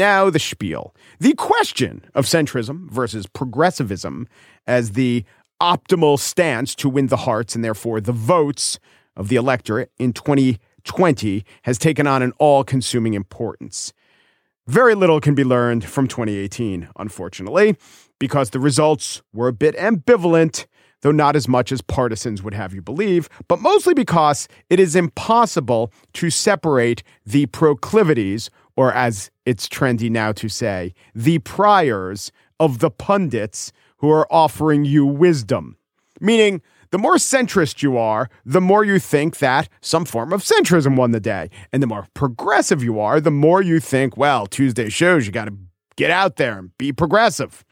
Now 0.00 0.30
the 0.30 0.38
spiel. 0.38 0.94
The 1.20 1.34
question 1.34 2.02
of 2.14 2.24
centrism 2.24 2.90
versus 2.90 3.26
progressivism 3.26 4.26
as 4.66 4.92
the 4.92 5.24
optimal 5.60 6.18
stance 6.18 6.74
to 6.76 6.88
win 6.88 7.08
the 7.08 7.18
hearts 7.18 7.54
and 7.54 7.62
therefore 7.62 8.00
the 8.00 8.12
votes 8.12 8.78
of 9.14 9.28
the 9.28 9.36
electorate 9.36 9.92
in 9.98 10.14
2020 10.14 11.44
has 11.64 11.76
taken 11.76 12.06
on 12.06 12.22
an 12.22 12.32
all 12.38 12.64
consuming 12.64 13.12
importance. 13.12 13.92
Very 14.66 14.94
little 14.94 15.20
can 15.20 15.34
be 15.34 15.44
learned 15.44 15.84
from 15.84 16.08
2018, 16.08 16.88
unfortunately, 16.96 17.76
because 18.18 18.50
the 18.50 18.60
results 18.60 19.20
were 19.34 19.48
a 19.48 19.52
bit 19.52 19.76
ambivalent, 19.76 20.66
though 21.02 21.12
not 21.12 21.36
as 21.36 21.46
much 21.46 21.72
as 21.72 21.82
partisans 21.82 22.42
would 22.42 22.54
have 22.54 22.72
you 22.72 22.80
believe, 22.80 23.28
but 23.48 23.60
mostly 23.60 23.92
because 23.92 24.48
it 24.70 24.80
is 24.80 24.96
impossible 24.96 25.92
to 26.14 26.30
separate 26.30 27.02
the 27.26 27.46
proclivities, 27.46 28.48
or 28.80 28.94
as 28.94 29.30
it's 29.44 29.68
trendy 29.68 30.10
now 30.10 30.32
to 30.32 30.48
say, 30.48 30.94
the 31.14 31.38
priors 31.40 32.32
of 32.58 32.78
the 32.78 32.90
pundits 32.90 33.72
who 33.98 34.08
are 34.10 34.26
offering 34.32 34.86
you 34.86 35.04
wisdom. 35.04 35.76
Meaning, 36.18 36.62
the 36.90 36.96
more 36.96 37.16
centrist 37.16 37.82
you 37.82 37.98
are, 37.98 38.30
the 38.46 38.60
more 38.62 38.82
you 38.82 38.98
think 38.98 39.36
that 39.36 39.68
some 39.82 40.06
form 40.06 40.32
of 40.32 40.42
centrism 40.42 40.96
won 40.96 41.10
the 41.10 41.20
day. 41.20 41.50
And 41.74 41.82
the 41.82 41.86
more 41.86 42.06
progressive 42.14 42.82
you 42.82 42.98
are, 42.98 43.20
the 43.20 43.30
more 43.30 43.60
you 43.60 43.80
think, 43.80 44.16
well, 44.16 44.46
Tuesday 44.46 44.88
shows 44.88 45.26
you 45.26 45.32
got 45.32 45.44
to 45.44 45.54
get 45.96 46.10
out 46.10 46.36
there 46.36 46.58
and 46.58 46.70
be 46.78 46.90
progressive. 46.90 47.66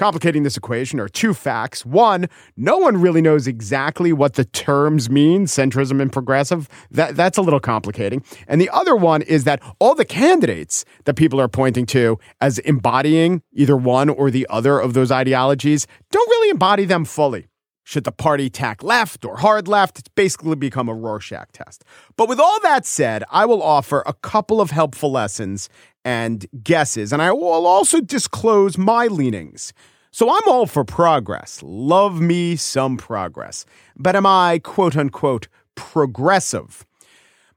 Complicating 0.00 0.44
this 0.44 0.56
equation 0.56 0.98
are 0.98 1.10
two 1.10 1.34
facts. 1.34 1.84
One, 1.84 2.26
no 2.56 2.78
one 2.78 3.02
really 3.02 3.20
knows 3.20 3.46
exactly 3.46 4.14
what 4.14 4.32
the 4.32 4.46
terms 4.46 5.10
mean, 5.10 5.44
centrism 5.44 6.00
and 6.00 6.10
progressive. 6.10 6.70
That, 6.90 7.16
that's 7.16 7.36
a 7.36 7.42
little 7.42 7.60
complicating. 7.60 8.24
And 8.48 8.62
the 8.62 8.70
other 8.70 8.96
one 8.96 9.20
is 9.20 9.44
that 9.44 9.62
all 9.78 9.94
the 9.94 10.06
candidates 10.06 10.86
that 11.04 11.16
people 11.16 11.38
are 11.38 11.48
pointing 11.48 11.84
to 11.88 12.18
as 12.40 12.58
embodying 12.60 13.42
either 13.52 13.76
one 13.76 14.08
or 14.08 14.30
the 14.30 14.46
other 14.48 14.80
of 14.80 14.94
those 14.94 15.12
ideologies 15.12 15.86
don't 16.10 16.30
really 16.30 16.48
embody 16.48 16.86
them 16.86 17.04
fully. 17.04 17.49
Should 17.90 18.04
the 18.04 18.12
party 18.12 18.48
tack 18.48 18.84
left 18.84 19.24
or 19.24 19.38
hard 19.38 19.66
left? 19.66 19.98
It's 19.98 20.08
basically 20.10 20.54
become 20.54 20.88
a 20.88 20.94
Rorschach 20.94 21.50
test. 21.52 21.82
But 22.16 22.28
with 22.28 22.38
all 22.38 22.60
that 22.60 22.86
said, 22.86 23.24
I 23.32 23.46
will 23.46 23.64
offer 23.64 24.04
a 24.06 24.12
couple 24.12 24.60
of 24.60 24.70
helpful 24.70 25.10
lessons 25.10 25.68
and 26.04 26.46
guesses, 26.62 27.12
and 27.12 27.20
I 27.20 27.32
will 27.32 27.66
also 27.66 28.00
disclose 28.00 28.78
my 28.78 29.08
leanings. 29.08 29.72
So 30.12 30.30
I'm 30.30 30.46
all 30.46 30.66
for 30.66 30.84
progress. 30.84 31.64
Love 31.64 32.20
me 32.20 32.54
some 32.54 32.96
progress. 32.96 33.66
But 33.96 34.14
am 34.14 34.24
I 34.24 34.60
quote 34.62 34.96
unquote 34.96 35.48
progressive? 35.74 36.86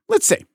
Let's 0.10 0.26
see. 0.26 0.46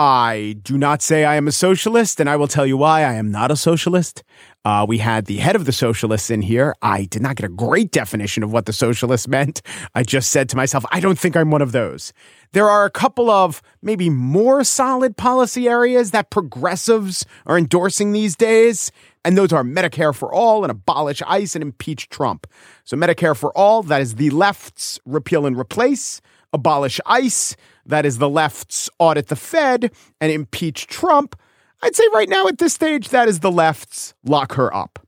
I 0.00 0.56
do 0.62 0.78
not 0.78 1.02
say 1.02 1.26
I 1.26 1.34
am 1.34 1.46
a 1.46 1.52
socialist, 1.52 2.20
and 2.20 2.30
I 2.30 2.36
will 2.36 2.48
tell 2.48 2.64
you 2.64 2.78
why 2.78 3.00
I 3.02 3.12
am 3.12 3.30
not 3.30 3.50
a 3.50 3.56
socialist. 3.56 4.24
Uh, 4.64 4.86
we 4.88 4.96
had 4.96 5.26
the 5.26 5.36
head 5.36 5.54
of 5.54 5.66
the 5.66 5.72
socialists 5.72 6.30
in 6.30 6.40
here. 6.40 6.74
I 6.80 7.04
did 7.04 7.20
not 7.20 7.36
get 7.36 7.44
a 7.44 7.52
great 7.52 7.90
definition 7.90 8.42
of 8.42 8.50
what 8.50 8.64
the 8.64 8.72
socialist 8.72 9.28
meant. 9.28 9.60
I 9.94 10.02
just 10.02 10.30
said 10.30 10.48
to 10.48 10.56
myself, 10.56 10.86
I 10.90 11.00
don't 11.00 11.18
think 11.18 11.36
I'm 11.36 11.50
one 11.50 11.60
of 11.60 11.72
those. 11.72 12.14
There 12.52 12.70
are 12.70 12.86
a 12.86 12.90
couple 12.90 13.28
of 13.28 13.60
maybe 13.82 14.08
more 14.08 14.64
solid 14.64 15.18
policy 15.18 15.68
areas 15.68 16.12
that 16.12 16.30
progressives 16.30 17.26
are 17.44 17.58
endorsing 17.58 18.12
these 18.12 18.36
days. 18.36 18.90
And 19.22 19.36
those 19.36 19.52
are 19.52 19.62
Medicare 19.62 20.14
for 20.14 20.32
all 20.32 20.64
and 20.64 20.70
abolish 20.70 21.20
ICE 21.26 21.54
and 21.54 21.62
impeach 21.62 22.08
Trump. 22.08 22.46
So, 22.84 22.96
Medicare 22.96 23.36
for 23.36 23.54
all, 23.54 23.82
that 23.82 24.00
is 24.00 24.14
the 24.14 24.30
left's 24.30 24.98
repeal 25.04 25.44
and 25.44 25.58
replace, 25.58 26.22
abolish 26.52 27.00
ICE, 27.06 27.56
that 27.86 28.06
is 28.06 28.18
the 28.18 28.28
left's 28.28 28.90
audit 28.98 29.28
the 29.28 29.36
Fed, 29.36 29.92
and 30.20 30.32
impeach 30.32 30.86
Trump. 30.86 31.38
I'd 31.82 31.96
say 31.96 32.04
right 32.12 32.28
now 32.28 32.46
at 32.46 32.58
this 32.58 32.74
stage, 32.74 33.08
that 33.08 33.28
is 33.28 33.40
the 33.40 33.52
left's 33.52 34.14
lock 34.24 34.52
her 34.54 34.74
up. 34.74 34.98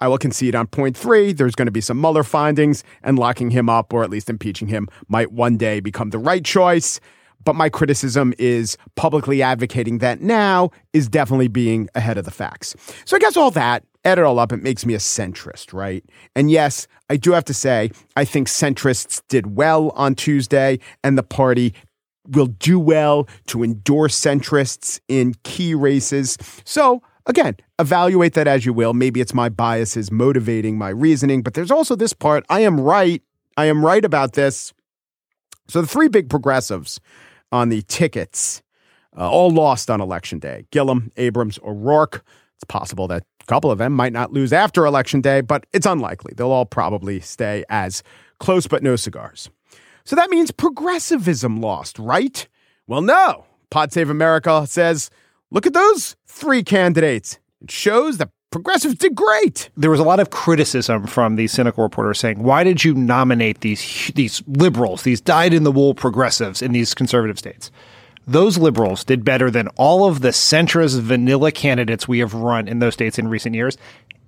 I 0.00 0.08
will 0.08 0.18
concede 0.18 0.54
on 0.54 0.66
point 0.66 0.96
three. 0.96 1.32
There's 1.32 1.54
going 1.54 1.66
to 1.66 1.72
be 1.72 1.80
some 1.80 2.00
Mueller 2.00 2.24
findings, 2.24 2.84
and 3.02 3.18
locking 3.18 3.50
him 3.50 3.68
up 3.68 3.92
or 3.92 4.04
at 4.04 4.10
least 4.10 4.28
impeaching 4.28 4.68
him 4.68 4.88
might 5.08 5.32
one 5.32 5.56
day 5.56 5.80
become 5.80 6.10
the 6.10 6.18
right 6.18 6.44
choice. 6.44 7.00
But 7.44 7.54
my 7.56 7.68
criticism 7.68 8.34
is 8.38 8.76
publicly 8.96 9.42
advocating 9.42 9.98
that 9.98 10.20
now 10.20 10.70
is 10.92 11.08
definitely 11.08 11.48
being 11.48 11.88
ahead 11.94 12.18
of 12.18 12.24
the 12.24 12.30
facts. 12.30 12.74
So 13.04 13.16
I 13.16 13.18
guess 13.18 13.36
all 13.36 13.50
that, 13.52 13.84
add 14.04 14.18
it 14.18 14.24
all 14.24 14.38
up, 14.38 14.52
it 14.52 14.62
makes 14.62 14.84
me 14.84 14.94
a 14.94 14.98
centrist, 14.98 15.72
right? 15.72 16.04
And 16.34 16.50
yes, 16.50 16.86
I 17.10 17.16
do 17.16 17.32
have 17.32 17.44
to 17.46 17.54
say, 17.54 17.90
I 18.16 18.24
think 18.24 18.48
centrists 18.48 19.22
did 19.28 19.56
well 19.56 19.90
on 19.90 20.14
Tuesday, 20.14 20.78
and 21.02 21.16
the 21.16 21.22
party 21.22 21.74
will 22.28 22.46
do 22.46 22.78
well 22.78 23.28
to 23.46 23.62
endorse 23.62 24.18
centrists 24.18 25.00
in 25.08 25.34
key 25.42 25.74
races. 25.74 26.38
So 26.64 27.02
again, 27.26 27.56
evaluate 27.78 28.34
that 28.34 28.46
as 28.46 28.64
you 28.64 28.72
will. 28.72 28.94
Maybe 28.94 29.20
it's 29.20 29.34
my 29.34 29.48
biases 29.48 30.10
motivating 30.10 30.78
my 30.78 30.88
reasoning, 30.88 31.42
but 31.42 31.54
there's 31.54 31.70
also 31.70 31.96
this 31.96 32.12
part. 32.12 32.44
I 32.48 32.60
am 32.60 32.80
right. 32.80 33.22
I 33.56 33.66
am 33.66 33.84
right 33.84 34.04
about 34.04 34.32
this. 34.32 34.72
So 35.68 35.80
the 35.80 35.86
three 35.86 36.08
big 36.08 36.28
progressives 36.28 37.00
on 37.52 37.68
the 37.68 37.82
tickets, 37.82 38.62
uh, 39.16 39.30
all 39.30 39.50
lost 39.50 39.90
on 39.90 40.00
election 40.00 40.38
day. 40.38 40.66
Gillum, 40.70 41.12
Abrams, 41.16 41.58
O'Rourke. 41.64 42.24
It's 42.56 42.64
possible 42.64 43.08
that 43.08 43.24
a 43.44 43.46
couple 43.46 43.70
of 43.70 43.78
them 43.78 43.92
might 43.92 44.12
not 44.12 44.32
lose 44.32 44.52
after 44.52 44.86
election 44.86 45.20
day, 45.20 45.42
but 45.42 45.66
it's 45.72 45.86
unlikely. 45.86 46.32
They'll 46.36 46.50
all 46.50 46.66
probably 46.66 47.20
stay 47.20 47.64
as 47.68 48.02
close 48.40 48.66
but 48.66 48.82
no 48.82 48.96
cigars. 48.96 49.50
So 50.04 50.16
that 50.16 50.30
means 50.30 50.50
progressivism 50.50 51.60
lost, 51.60 51.98
right? 51.98 52.48
Well, 52.86 53.02
no. 53.02 53.46
Pod 53.70 53.92
Save 53.92 54.10
America 54.10 54.66
says, 54.66 55.10
look 55.50 55.66
at 55.66 55.72
those 55.72 56.16
three 56.26 56.62
candidates. 56.62 57.38
It 57.60 57.70
shows 57.70 58.18
that 58.18 58.30
progressives 58.50 58.94
did 58.94 59.14
great. 59.14 59.68
There 59.76 59.90
was 59.90 60.00
a 60.00 60.04
lot 60.04 60.20
of 60.20 60.30
criticism 60.30 61.06
from 61.06 61.36
these 61.36 61.52
cynical 61.52 61.82
reporters 61.82 62.20
saying, 62.20 62.40
"Why 62.40 62.62
did 62.62 62.84
you 62.84 62.94
nominate 62.94 63.62
these 63.62 64.12
these 64.14 64.44
liberals, 64.46 65.02
these 65.02 65.20
dyed-in-the-wool 65.20 65.94
progressives 65.94 66.62
in 66.62 66.70
these 66.72 66.94
conservative 66.94 67.38
states?" 67.38 67.72
Those 68.26 68.56
liberals 68.56 69.04
did 69.04 69.24
better 69.24 69.50
than 69.50 69.68
all 69.76 70.06
of 70.06 70.20
the 70.20 70.30
centrist 70.30 71.00
vanilla 71.00 71.52
candidates 71.52 72.08
we 72.08 72.20
have 72.20 72.34
run 72.34 72.68
in 72.68 72.78
those 72.78 72.94
states 72.94 73.18
in 73.18 73.28
recent 73.28 73.54
years, 73.54 73.76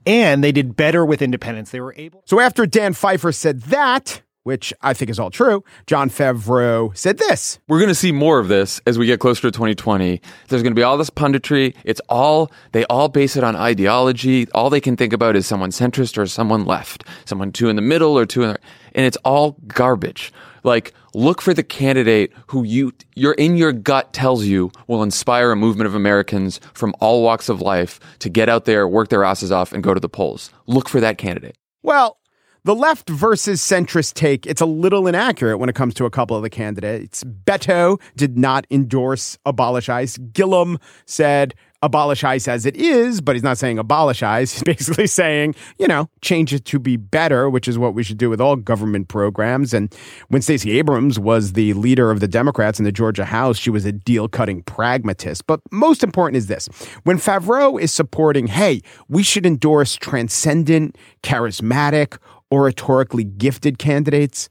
and 0.04 0.44
they 0.44 0.52
did 0.52 0.76
better 0.76 1.04
with 1.04 1.22
independents. 1.22 1.70
They 1.70 1.80
were 1.80 1.94
able. 1.96 2.22
So 2.26 2.40
after 2.40 2.66
Dan 2.66 2.92
Pfeiffer 2.92 3.32
said 3.32 3.62
that, 3.62 4.22
which 4.46 4.72
I 4.80 4.94
think 4.94 5.10
is 5.10 5.18
all 5.18 5.30
true, 5.30 5.64
John 5.88 6.08
Favreau 6.08 6.96
said 6.96 7.18
this. 7.18 7.58
We're 7.66 7.80
going 7.80 7.88
to 7.88 7.96
see 7.96 8.12
more 8.12 8.38
of 8.38 8.46
this 8.46 8.80
as 8.86 8.96
we 8.96 9.04
get 9.04 9.18
closer 9.18 9.42
to 9.42 9.50
2020. 9.50 10.20
There's 10.46 10.62
going 10.62 10.70
to 10.70 10.78
be 10.78 10.84
all 10.84 10.96
this 10.96 11.10
punditry. 11.10 11.74
It's 11.82 12.00
all, 12.08 12.52
they 12.70 12.84
all 12.84 13.08
base 13.08 13.36
it 13.36 13.42
on 13.42 13.56
ideology. 13.56 14.48
All 14.52 14.70
they 14.70 14.80
can 14.80 14.96
think 14.96 15.12
about 15.12 15.34
is 15.34 15.48
someone 15.48 15.70
centrist 15.70 16.16
or 16.16 16.26
someone 16.28 16.64
left, 16.64 17.02
someone 17.24 17.50
two 17.50 17.68
in 17.68 17.74
the 17.74 17.82
middle 17.82 18.16
or 18.16 18.24
two 18.24 18.44
in 18.44 18.50
the, 18.50 18.58
and 18.94 19.04
it's 19.04 19.16
all 19.24 19.56
garbage. 19.66 20.32
Like, 20.62 20.94
look 21.12 21.42
for 21.42 21.52
the 21.52 21.64
candidate 21.64 22.32
who 22.46 22.62
you, 22.62 22.92
your 23.16 23.32
in 23.32 23.56
your 23.56 23.72
gut 23.72 24.12
tells 24.12 24.44
you 24.44 24.70
will 24.86 25.02
inspire 25.02 25.50
a 25.50 25.56
movement 25.56 25.88
of 25.88 25.96
Americans 25.96 26.60
from 26.72 26.94
all 27.00 27.24
walks 27.24 27.48
of 27.48 27.60
life 27.60 27.98
to 28.20 28.28
get 28.28 28.48
out 28.48 28.64
there, 28.64 28.86
work 28.86 29.08
their 29.08 29.24
asses 29.24 29.50
off, 29.50 29.72
and 29.72 29.82
go 29.82 29.92
to 29.92 29.98
the 29.98 30.08
polls. 30.08 30.52
Look 30.66 30.88
for 30.88 31.00
that 31.00 31.18
candidate. 31.18 31.56
Well, 31.82 32.18
the 32.66 32.74
left 32.74 33.08
versus 33.08 33.60
centrist 33.60 34.14
take, 34.14 34.44
it's 34.44 34.60
a 34.60 34.66
little 34.66 35.06
inaccurate 35.06 35.58
when 35.58 35.68
it 35.68 35.76
comes 35.76 35.94
to 35.94 36.04
a 36.04 36.10
couple 36.10 36.36
of 36.36 36.42
the 36.42 36.50
candidates. 36.50 37.22
Beto 37.22 38.00
did 38.16 38.36
not 38.36 38.66
endorse 38.72 39.38
abolish 39.46 39.88
ICE. 39.88 40.18
Gillum 40.32 40.80
said 41.04 41.54
abolish 41.80 42.24
ICE 42.24 42.48
as 42.48 42.66
it 42.66 42.74
is, 42.74 43.20
but 43.20 43.36
he's 43.36 43.44
not 43.44 43.56
saying 43.56 43.78
abolish 43.78 44.20
ICE. 44.20 44.52
He's 44.56 44.62
basically 44.64 45.06
saying, 45.06 45.54
you 45.78 45.86
know, 45.86 46.08
change 46.22 46.52
it 46.52 46.64
to 46.64 46.80
be 46.80 46.96
better, 46.96 47.48
which 47.48 47.68
is 47.68 47.78
what 47.78 47.94
we 47.94 48.02
should 48.02 48.18
do 48.18 48.28
with 48.28 48.40
all 48.40 48.56
government 48.56 49.06
programs. 49.06 49.72
And 49.72 49.94
when 50.28 50.42
Stacey 50.42 50.76
Abrams 50.78 51.18
was 51.20 51.52
the 51.52 51.72
leader 51.74 52.10
of 52.10 52.18
the 52.18 52.26
Democrats 52.26 52.80
in 52.80 52.84
the 52.84 52.90
Georgia 52.90 53.24
House, 53.24 53.58
she 53.58 53.70
was 53.70 53.84
a 53.84 53.92
deal 53.92 54.26
cutting 54.26 54.62
pragmatist. 54.62 55.46
But 55.46 55.60
most 55.70 56.02
important 56.02 56.36
is 56.38 56.48
this 56.48 56.68
when 57.04 57.18
Favreau 57.18 57.80
is 57.80 57.92
supporting, 57.92 58.48
hey, 58.48 58.82
we 59.08 59.22
should 59.22 59.46
endorse 59.46 59.94
transcendent, 59.94 60.96
charismatic, 61.22 62.18
oratorically 62.52 63.36
gifted 63.38 63.78
candidates? 63.78 64.48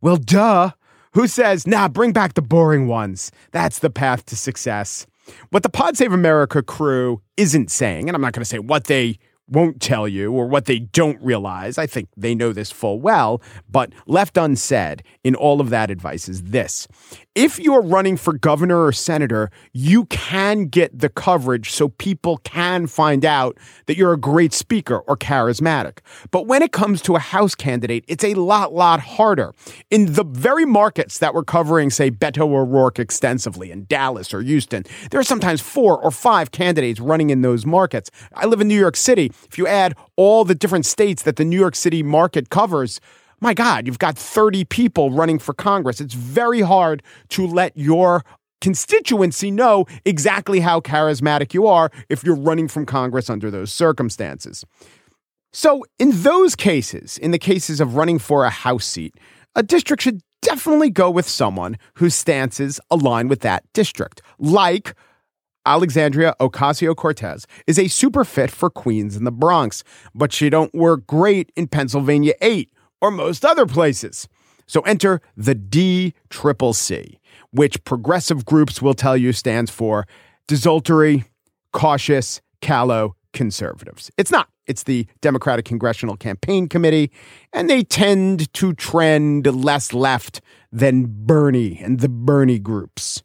Well, 0.00 0.16
duh. 0.16 0.72
Who 1.12 1.26
says, 1.26 1.66
nah, 1.66 1.88
bring 1.88 2.12
back 2.12 2.34
the 2.34 2.42
boring 2.42 2.88
ones? 2.88 3.32
That's 3.50 3.78
the 3.78 3.88
path 3.88 4.26
to 4.26 4.36
success. 4.36 5.06
What 5.48 5.62
the 5.62 5.70
Pod 5.70 5.96
Save 5.96 6.12
America 6.12 6.62
crew 6.62 7.22
isn't 7.38 7.70
saying, 7.70 8.08
and 8.08 8.14
I'm 8.14 8.20
not 8.20 8.34
going 8.34 8.42
to 8.42 8.48
say 8.48 8.58
what 8.58 8.84
they 8.84 9.18
won't 9.48 9.80
tell 9.80 10.06
you 10.08 10.32
or 10.32 10.46
what 10.46 10.66
they 10.66 10.80
don't 10.80 11.20
realize, 11.22 11.78
I 11.78 11.86
think 11.86 12.08
they 12.16 12.34
know 12.34 12.52
this 12.52 12.70
full 12.70 13.00
well, 13.00 13.40
but 13.68 13.92
left 14.06 14.36
unsaid 14.36 15.02
in 15.24 15.34
all 15.34 15.60
of 15.60 15.70
that 15.70 15.90
advice 15.90 16.28
is 16.28 16.42
this. 16.42 16.88
If 17.36 17.58
you're 17.58 17.82
running 17.82 18.16
for 18.16 18.32
governor 18.32 18.82
or 18.82 18.92
senator, 18.92 19.50
you 19.74 20.06
can 20.06 20.68
get 20.68 20.98
the 20.98 21.10
coverage 21.10 21.70
so 21.70 21.90
people 21.90 22.38
can 22.38 22.86
find 22.86 23.26
out 23.26 23.58
that 23.84 23.98
you're 23.98 24.14
a 24.14 24.18
great 24.18 24.54
speaker 24.54 25.00
or 25.00 25.18
charismatic. 25.18 25.98
But 26.30 26.46
when 26.46 26.62
it 26.62 26.72
comes 26.72 27.02
to 27.02 27.14
a 27.14 27.18
House 27.18 27.54
candidate, 27.54 28.06
it's 28.08 28.24
a 28.24 28.32
lot, 28.32 28.72
lot 28.72 29.00
harder. 29.00 29.52
In 29.90 30.14
the 30.14 30.24
very 30.24 30.64
markets 30.64 31.18
that 31.18 31.34
we're 31.34 31.44
covering, 31.44 31.90
say, 31.90 32.10
Beto 32.10 32.50
O'Rourke 32.50 32.98
extensively 32.98 33.70
in 33.70 33.84
Dallas 33.84 34.32
or 34.32 34.40
Houston, 34.40 34.84
there 35.10 35.20
are 35.20 35.22
sometimes 35.22 35.60
four 35.60 36.02
or 36.02 36.10
five 36.10 36.52
candidates 36.52 37.00
running 37.00 37.28
in 37.28 37.42
those 37.42 37.66
markets. 37.66 38.10
I 38.34 38.46
live 38.46 38.62
in 38.62 38.68
New 38.68 38.80
York 38.80 38.96
City. 38.96 39.30
If 39.46 39.58
you 39.58 39.66
add 39.66 39.94
all 40.16 40.46
the 40.46 40.54
different 40.54 40.86
states 40.86 41.24
that 41.24 41.36
the 41.36 41.44
New 41.44 41.60
York 41.60 41.76
City 41.76 42.02
market 42.02 42.48
covers, 42.48 42.98
my 43.40 43.54
God, 43.54 43.86
you've 43.86 43.98
got 43.98 44.16
30 44.16 44.64
people 44.64 45.10
running 45.10 45.38
for 45.38 45.52
Congress. 45.52 46.00
It's 46.00 46.14
very 46.14 46.60
hard 46.60 47.02
to 47.30 47.46
let 47.46 47.76
your 47.76 48.24
constituency 48.60 49.50
know 49.50 49.84
exactly 50.04 50.60
how 50.60 50.80
charismatic 50.80 51.52
you 51.52 51.66
are 51.66 51.90
if 52.08 52.24
you're 52.24 52.36
running 52.36 52.68
from 52.68 52.86
Congress 52.86 53.28
under 53.28 53.50
those 53.50 53.72
circumstances. 53.72 54.64
So, 55.52 55.84
in 55.98 56.10
those 56.22 56.54
cases, 56.54 57.18
in 57.18 57.30
the 57.30 57.38
cases 57.38 57.80
of 57.80 57.96
running 57.96 58.18
for 58.18 58.44
a 58.44 58.50
House 58.50 58.84
seat, 58.84 59.14
a 59.54 59.62
district 59.62 60.02
should 60.02 60.20
definitely 60.42 60.90
go 60.90 61.10
with 61.10 61.28
someone 61.28 61.76
whose 61.94 62.14
stances 62.14 62.78
align 62.90 63.28
with 63.28 63.40
that 63.40 63.64
district, 63.72 64.20
like 64.38 64.94
Alexandria 65.64 66.34
Ocasio 66.40 66.94
Cortez 66.94 67.46
is 67.66 67.78
a 67.78 67.88
super 67.88 68.24
fit 68.24 68.50
for 68.50 68.70
Queens 68.70 69.16
and 69.16 69.26
the 69.26 69.32
Bronx, 69.32 69.82
but 70.14 70.32
she 70.32 70.48
don't 70.48 70.72
work 70.74 71.06
great 71.06 71.50
in 71.56 71.66
Pennsylvania 71.66 72.34
8 72.40 72.70
or 73.00 73.10
most 73.10 73.44
other 73.44 73.66
places. 73.66 74.28
So 74.66 74.80
enter 74.82 75.20
the 75.36 75.54
D 75.54 76.14
Triple 76.28 76.72
C, 76.72 77.18
which 77.50 77.82
progressive 77.84 78.44
groups 78.44 78.82
will 78.82 78.94
tell 78.94 79.16
you 79.16 79.32
stands 79.32 79.70
for 79.70 80.06
desultory, 80.46 81.24
cautious, 81.72 82.40
callow, 82.60 83.16
conservatives. 83.32 84.10
It's 84.16 84.30
not. 84.30 84.48
It's 84.66 84.82
the 84.82 85.06
Democratic 85.20 85.64
Congressional 85.64 86.16
Campaign 86.16 86.68
Committee, 86.68 87.12
and 87.52 87.70
they 87.70 87.84
tend 87.84 88.52
to 88.54 88.72
trend 88.72 89.46
less 89.46 89.92
left 89.92 90.40
than 90.72 91.06
Bernie 91.08 91.78
and 91.78 92.00
the 92.00 92.08
Bernie 92.08 92.58
groups. 92.58 93.22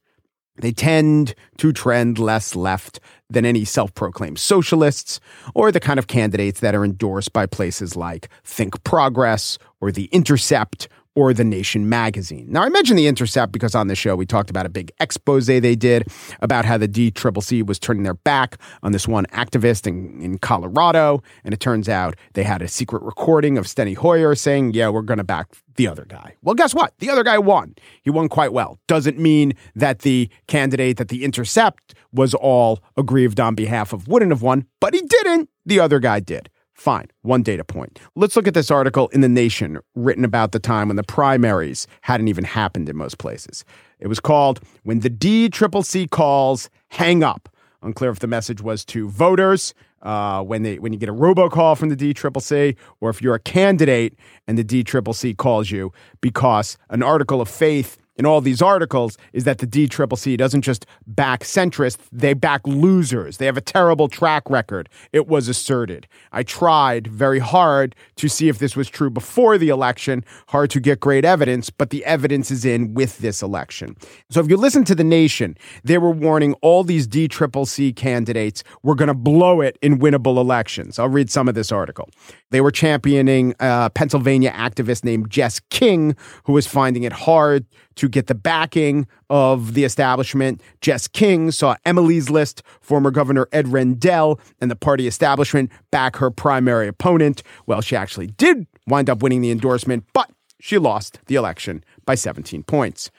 They 0.57 0.71
tend 0.71 1.33
to 1.57 1.71
trend 1.71 2.19
less 2.19 2.55
left 2.55 2.99
than 3.29 3.45
any 3.45 3.65
self 3.65 3.93
proclaimed 3.95 4.39
socialists 4.39 5.19
or 5.55 5.71
the 5.71 5.79
kind 5.79 5.97
of 5.97 6.07
candidates 6.07 6.59
that 6.59 6.75
are 6.75 6.83
endorsed 6.83 7.33
by 7.33 7.45
places 7.45 7.95
like 7.95 8.29
Think 8.43 8.83
Progress 8.83 9.57
or 9.79 9.91
The 9.91 10.05
Intercept 10.05 10.87
or 11.15 11.34
The 11.34 11.43
Nation 11.43 11.89
magazine. 11.89 12.47
Now, 12.50 12.63
I 12.63 12.69
mentioned 12.69 12.97
The 12.97 13.08
Intercept 13.08 13.52
because 13.52 13.76
on 13.76 13.88
the 13.88 13.95
show 13.95 14.15
we 14.15 14.26
talked 14.26 14.50
about 14.50 14.65
a 14.65 14.69
big 14.69 14.91
expose 15.00 15.47
they 15.47 15.76
did 15.76 16.08
about 16.41 16.65
how 16.65 16.78
the 16.78 16.88
DCCC 16.88 17.65
was 17.65 17.80
turning 17.80 18.04
their 18.04 18.13
back 18.13 18.58
on 18.84 18.91
this 18.91 19.08
one 19.08 19.26
activist 19.28 19.88
in, 19.88 20.21
in 20.21 20.38
Colorado. 20.38 21.21
And 21.43 21.54
it 21.54 21.60
turns 21.60 21.89
out 21.89 22.15
they 22.34 22.43
had 22.43 22.62
a 22.62 22.67
secret 22.67 23.04
recording 23.04 23.58
of 23.58 23.65
Steny 23.65 23.95
Hoyer 23.95 24.36
saying, 24.36 24.74
yeah, 24.74 24.89
we're 24.89 25.02
going 25.02 25.17
to 25.17 25.24
back 25.24 25.47
the 25.76 25.88
other 25.88 26.06
guy. 26.06 26.36
Well, 26.41 26.56
guess 26.56 26.74
what? 26.74 26.93
The 27.00 27.10
other 27.10 27.24
guy 27.24 27.38
won. 27.38 27.76
He 28.02 28.10
won 28.10 28.30
quite 28.30 28.54
well. 28.54 28.80
Doesn't 28.88 29.17
mean 29.17 29.54
that 29.76 30.00
the 30.00 30.30
candidate 30.47 30.97
that 30.97 31.10
The 31.10 31.24
Intercept 31.24 31.93
was 32.13 32.34
all 32.34 32.80
aggrieved 32.97 33.39
on 33.39 33.56
behalf 33.56 33.93
of 33.93 34.08
wouldn't 34.08 34.32
have 34.32 34.41
won, 34.41 34.65
but 34.80 34.93
he 34.93 35.02
didn't. 35.02 35.50
The 35.65 35.80
other 35.80 36.00
guy 36.00 36.19
did. 36.19 36.50
Fine, 36.82 37.12
one 37.22 37.44
data 37.44 37.63
point. 37.63 38.00
Let's 38.15 38.36
look 38.36 38.48
at 38.48 38.56
this 38.56 38.72
article 38.72 39.08
in 39.10 39.22
The 39.22 39.30
Nation 39.30 39.78
written 39.94 40.26
about 40.26 40.52
the 40.52 40.58
time 40.58 40.88
when 40.88 40.98
the 40.98 41.04
primaries 41.04 41.86
hadn't 42.02 42.28
even 42.28 42.44
happened 42.44 42.89
in 42.89 42.98
most 42.98 43.20
places. 43.20 43.63
It 44.00 44.08
was 44.08 44.20
called 44.20 44.62
When 44.82 45.02
the 45.02 45.10
DCCC 45.12 46.10
Calls, 46.10 46.72
Hang 46.89 47.24
Up. 47.24 47.50
Unclear 47.84 48.10
if 48.10 48.17
the 48.17 48.26
message 48.26 48.63
was 48.63 48.84
to 48.86 49.08
voters 49.10 49.76
uh, 50.02 50.41
when 50.41 50.63
they 50.63 50.80
when 50.80 50.91
you 50.91 50.98
get 50.98 51.08
a 51.08 51.13
robocall 51.13 51.78
from 51.78 51.89
the 51.89 51.96
DCCC, 51.96 52.76
or 53.00 53.12
if 53.12 53.22
you're 53.22 53.36
a 53.36 53.39
candidate 53.39 54.17
and 54.48 54.58
the 54.58 54.63
DCCC 54.63 55.38
calls 55.38 55.70
you 55.70 55.94
because 56.20 56.80
an 56.89 57.04
article 57.04 57.41
of 57.41 57.48
faith 57.48 58.00
in 58.15 58.26
all 58.26 58.41
these 58.41 58.62
articles 58.62 59.17
is 59.34 59.43
that 59.45 59.60
the 59.60 59.67
DCCC 59.67 60.38
doesn't 60.38 60.62
just 60.62 60.86
back 61.08 61.41
centrists, 61.41 61.97
they 62.12 62.34
back 62.34 62.65
losers. 62.65 63.38
They 63.38 63.45
have 63.45 63.58
a 63.58 63.62
terrible 63.62 64.08
track 64.08 64.50
record, 64.50 64.89
it 65.12 65.28
was 65.28 65.47
asserted. 65.47 66.08
I 66.32 66.43
tried 66.43 67.08
very 67.08 67.39
hard 67.39 67.95
to 68.17 68.28
see 68.28 68.50
if 68.50 68.60
this 68.60 68.76
was 68.76 68.89
true 68.89 69.10
before 69.10 69.58
the 69.58 69.69
election, 69.69 70.24
hard 70.47 70.69
to 70.71 70.80
get 70.80 71.00
great 71.00 71.26
evidence, 71.26 71.69
but 71.69 71.89
the 71.89 72.04
evidence 72.06 72.52
is 72.52 72.65
in 72.65 72.93
with 72.93 73.19
this 73.19 73.41
election. 73.41 73.95
So 74.30 74.39
if 74.39 74.50
you 74.50 74.58
listen 74.58 74.84
to 74.86 74.95
The 74.95 75.04
Nation, 75.04 75.58
they 75.84 75.97
were 75.97 76.12
warning 76.12 76.54
all 76.62 76.84
these 76.84 77.08
DCCC 77.08 77.95
candidates 77.95 78.63
were 78.84 78.95
going 78.95 79.08
to 79.08 79.13
blow 79.13 79.62
it 79.62 79.78
in 79.82 80.00
winnable 80.00 80.38
elections. 80.38 81.00
I'll 81.00 81.10
read 81.10 81.30
some 81.30 81.47
of 81.47 81.56
this 81.56 81.71
article. 81.71 82.10
They 82.51 82.61
were 82.61 82.71
championing 82.71 83.55
a 83.59 83.89
Pennsylvania 83.89 84.51
activist 84.51 85.03
named 85.03 85.29
Jess 85.29 85.59
King, 85.69 86.15
who 86.43 86.53
was 86.53 86.67
finding 86.67 87.03
it 87.03 87.11
hard 87.11 87.65
to 87.95 88.07
get 88.07 88.27
the 88.27 88.35
backing 88.35 89.07
of 89.29 89.73
the 89.73 89.83
establishment. 89.83 90.61
Jess 90.81 91.07
King 91.07 91.51
saw 91.51 91.75
Emily's 91.85 92.29
List, 92.29 92.61
former 92.79 93.09
Governor 93.11 93.47
Ed 93.51 93.69
Rendell, 93.69 94.39
and 94.59 94.69
the 94.69 94.75
party 94.75 95.07
establishment 95.07 95.71
back 95.91 96.17
her 96.17 96.29
primary 96.29 96.87
opponent. 96.87 97.41
Well, 97.65 97.81
she 97.81 97.95
actually 97.95 98.27
did 98.27 98.67
wind 98.87 99.09
up 99.09 99.23
winning 99.23 99.41
the 99.41 99.51
endorsement, 99.51 100.05
but 100.13 100.29
she 100.59 100.77
lost 100.77 101.19
the 101.25 101.35
election 101.35 101.83
by 102.05 102.15
17 102.15 102.63
points. 102.63 103.09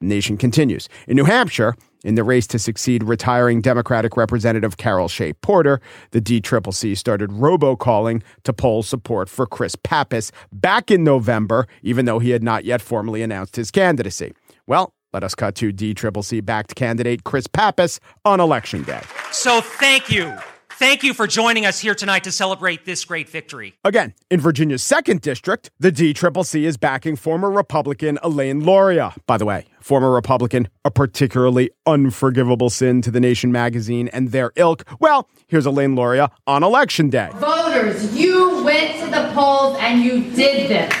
Nation 0.00 0.36
continues. 0.36 0.88
In 1.06 1.16
New 1.16 1.24
Hampshire, 1.24 1.74
in 2.04 2.14
the 2.14 2.22
race 2.22 2.46
to 2.48 2.58
succeed 2.58 3.02
retiring 3.02 3.60
Democratic 3.60 4.16
Representative 4.16 4.76
Carol 4.76 5.08
Shea 5.08 5.32
Porter, 5.32 5.80
the 6.12 6.20
DCCC 6.20 6.96
started 6.96 7.30
robocalling 7.30 8.22
to 8.44 8.52
poll 8.52 8.82
support 8.82 9.28
for 9.28 9.46
Chris 9.46 9.74
Pappas 9.76 10.30
back 10.52 10.90
in 10.90 11.02
November, 11.02 11.66
even 11.82 12.04
though 12.04 12.18
he 12.18 12.30
had 12.30 12.42
not 12.42 12.64
yet 12.64 12.80
formally 12.80 13.22
announced 13.22 13.56
his 13.56 13.70
candidacy. 13.70 14.32
Well, 14.66 14.92
let 15.12 15.24
us 15.24 15.34
cut 15.34 15.54
to 15.56 15.72
DCCC 15.72 16.44
backed 16.44 16.74
candidate 16.74 17.24
Chris 17.24 17.46
Pappas 17.46 17.98
on 18.24 18.40
election 18.40 18.82
day. 18.82 19.02
So 19.32 19.60
thank 19.60 20.10
you. 20.10 20.36
Thank 20.78 21.02
you 21.02 21.12
for 21.12 21.26
joining 21.26 21.66
us 21.66 21.80
here 21.80 21.96
tonight 21.96 22.22
to 22.22 22.30
celebrate 22.30 22.84
this 22.84 23.04
great 23.04 23.28
victory. 23.28 23.74
Again, 23.84 24.14
in 24.30 24.38
Virginia's 24.38 24.80
second 24.80 25.22
district, 25.22 25.72
the 25.80 25.90
DCCC 25.90 26.62
is 26.62 26.76
backing 26.76 27.16
former 27.16 27.50
Republican 27.50 28.16
Elaine 28.22 28.62
Luria. 28.64 29.12
By 29.26 29.38
the 29.38 29.44
way, 29.44 29.66
former 29.80 30.12
Republican, 30.12 30.68
a 30.84 30.92
particularly 30.92 31.70
unforgivable 31.84 32.70
sin 32.70 33.02
to 33.02 33.10
the 33.10 33.18
Nation 33.18 33.50
magazine 33.50 34.06
and 34.12 34.30
their 34.30 34.52
ilk. 34.54 34.84
Well, 35.00 35.28
here's 35.48 35.66
Elaine 35.66 35.96
Luria 35.96 36.30
on 36.46 36.62
election 36.62 37.10
day. 37.10 37.30
Voters, 37.34 38.16
you 38.16 38.62
went 38.62 39.00
to 39.00 39.06
the 39.06 39.32
polls 39.34 39.76
and 39.80 40.00
you 40.00 40.30
did 40.32 40.70
this. 40.70 40.94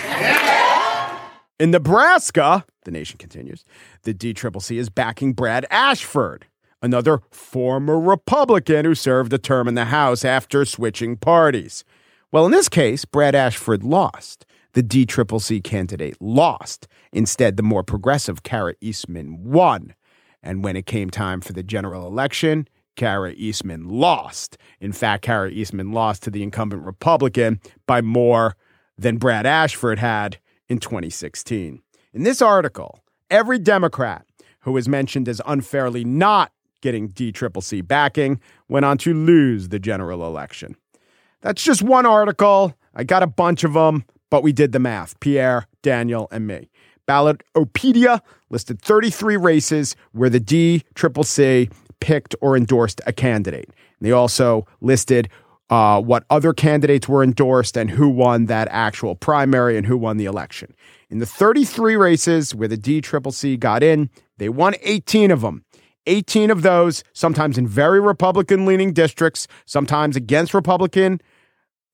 In 1.60 1.70
Nebraska, 1.70 2.64
the 2.82 2.90
nation 2.90 3.16
continues, 3.16 3.64
the 4.02 4.12
DCCC 4.12 4.76
is 4.76 4.90
backing 4.90 5.34
Brad 5.34 5.66
Ashford, 5.70 6.46
another 6.82 7.20
former 7.30 7.98
Republican 7.98 8.84
who 8.84 8.94
served 8.94 9.32
a 9.32 9.38
term 9.38 9.68
in 9.68 9.74
the 9.74 9.86
House 9.86 10.24
after 10.24 10.64
switching 10.64 11.16
parties. 11.16 11.84
Well, 12.30 12.46
in 12.46 12.52
this 12.52 12.68
case, 12.68 13.04
Brad 13.04 13.34
Ashford 13.34 13.82
lost. 13.82 14.44
The 14.74 14.82
DCCC 14.82 15.64
candidate 15.64 16.16
lost. 16.20 16.86
Instead, 17.12 17.56
the 17.56 17.62
more 17.62 17.82
progressive 17.82 18.42
Kara 18.42 18.74
Eastman 18.80 19.42
won. 19.42 19.94
And 20.42 20.62
when 20.62 20.76
it 20.76 20.86
came 20.86 21.10
time 21.10 21.40
for 21.40 21.52
the 21.52 21.62
general 21.62 22.06
election, 22.06 22.68
Kara 22.94 23.32
Eastman 23.32 23.88
lost. 23.88 24.58
In 24.80 24.92
fact, 24.92 25.22
Kara 25.22 25.50
Eastman 25.50 25.92
lost 25.92 26.22
to 26.24 26.30
the 26.30 26.42
incumbent 26.42 26.84
Republican 26.84 27.60
by 27.86 28.02
more 28.02 28.56
than 28.96 29.16
Brad 29.16 29.46
Ashford 29.46 29.98
had 29.98 30.38
in 30.68 30.78
2016. 30.78 31.80
In 32.12 32.22
this 32.24 32.42
article, 32.42 33.00
every 33.30 33.58
Democrat 33.58 34.26
who 34.60 34.72
was 34.72 34.88
mentioned 34.88 35.28
as 35.28 35.40
unfairly 35.46 36.04
not 36.04 36.52
getting 36.80 37.08
DCCC 37.10 37.86
backing 37.86 38.40
went 38.68 38.84
on 38.84 38.98
to 38.98 39.14
lose 39.14 39.68
the 39.68 39.78
general 39.78 40.26
election. 40.26 40.76
That's 41.40 41.62
just 41.62 41.82
one 41.82 42.06
article. 42.06 42.74
I 42.94 43.04
got 43.04 43.22
a 43.22 43.26
bunch 43.26 43.64
of 43.64 43.74
them, 43.74 44.04
but 44.30 44.42
we 44.42 44.52
did 44.52 44.72
the 44.72 44.78
math 44.78 45.18
Pierre, 45.20 45.66
Daniel, 45.82 46.28
and 46.30 46.46
me. 46.46 46.68
Ballotpedia 47.06 48.20
listed 48.50 48.82
33 48.82 49.36
races 49.36 49.96
where 50.12 50.28
the 50.28 50.40
DCCC 50.40 51.72
picked 52.00 52.34
or 52.40 52.56
endorsed 52.56 53.00
a 53.06 53.12
candidate. 53.12 53.70
They 54.00 54.12
also 54.12 54.66
listed 54.80 55.28
uh, 55.70 56.00
what 56.00 56.24
other 56.30 56.52
candidates 56.52 57.08
were 57.08 57.22
endorsed 57.22 57.76
and 57.76 57.90
who 57.90 58.08
won 58.08 58.46
that 58.46 58.68
actual 58.70 59.14
primary 59.14 59.76
and 59.76 59.86
who 59.86 59.96
won 59.96 60.16
the 60.16 60.24
election. 60.24 60.74
In 61.10 61.18
the 61.18 61.26
33 61.26 61.96
races 61.96 62.54
where 62.54 62.68
the 62.68 62.76
DCCC 62.76 63.58
got 63.58 63.82
in, 63.82 64.10
they 64.38 64.48
won 64.48 64.74
18 64.82 65.30
of 65.30 65.40
them. 65.40 65.64
18 66.06 66.50
of 66.50 66.62
those, 66.62 67.04
sometimes 67.12 67.58
in 67.58 67.66
very 67.66 68.00
Republican 68.00 68.64
leaning 68.64 68.92
districts, 68.92 69.46
sometimes 69.66 70.16
against 70.16 70.54
Republican 70.54 71.20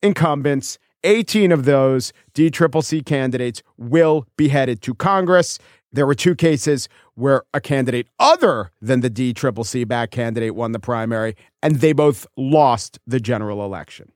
incumbents. 0.01 0.77
18 1.03 1.51
of 1.51 1.65
those 1.65 2.13
DCCC 2.33 3.05
candidates 3.05 3.61
will 3.77 4.25
be 4.37 4.47
headed 4.47 4.81
to 4.81 4.95
Congress. 4.95 5.59
There 5.91 6.07
were 6.07 6.15
two 6.15 6.35
cases 6.35 6.89
where 7.13 7.43
a 7.53 7.61
candidate 7.61 8.07
other 8.19 8.71
than 8.81 9.01
the 9.01 9.09
DCCC 9.09 9.87
back 9.87 10.11
candidate 10.11 10.55
won 10.55 10.71
the 10.71 10.79
primary, 10.79 11.35
and 11.61 11.77
they 11.77 11.93
both 11.93 12.25
lost 12.35 12.99
the 13.05 13.19
general 13.19 13.63
election. 13.63 14.11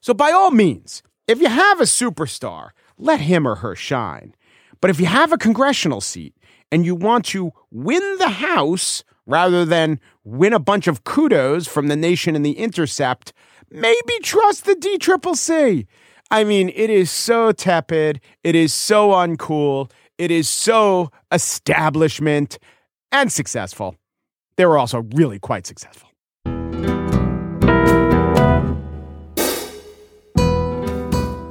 So, 0.00 0.14
by 0.14 0.30
all 0.30 0.50
means, 0.50 1.02
if 1.26 1.40
you 1.40 1.48
have 1.48 1.80
a 1.80 1.84
superstar, 1.84 2.70
let 2.96 3.20
him 3.20 3.46
or 3.46 3.56
her 3.56 3.74
shine. 3.74 4.34
But 4.80 4.90
if 4.90 5.00
you 5.00 5.06
have 5.06 5.32
a 5.32 5.38
congressional 5.38 6.00
seat 6.00 6.34
and 6.70 6.86
you 6.86 6.94
want 6.94 7.24
to 7.26 7.52
win 7.70 8.16
the 8.18 8.28
House 8.28 9.02
rather 9.28 9.64
than 9.64 10.00
win 10.24 10.52
a 10.52 10.58
bunch 10.58 10.88
of 10.88 11.04
kudos 11.04 11.68
from 11.68 11.86
the 11.86 11.94
nation 11.94 12.34
and 12.34 12.44
the 12.44 12.58
intercept, 12.58 13.32
maybe 13.70 14.18
trust 14.22 14.64
the 14.64 14.74
DCCC. 14.74 15.86
I 16.30 16.42
mean, 16.44 16.70
it 16.74 16.90
is 16.90 17.10
so 17.10 17.52
tepid. 17.52 18.20
It 18.42 18.56
is 18.56 18.74
so 18.74 19.10
uncool. 19.10 19.90
It 20.16 20.30
is 20.30 20.48
so 20.48 21.10
establishment 21.30 22.58
and 23.12 23.30
successful. 23.30 23.94
They 24.56 24.66
were 24.66 24.78
also 24.78 25.06
really 25.14 25.38
quite 25.38 25.66
successful. 25.66 26.08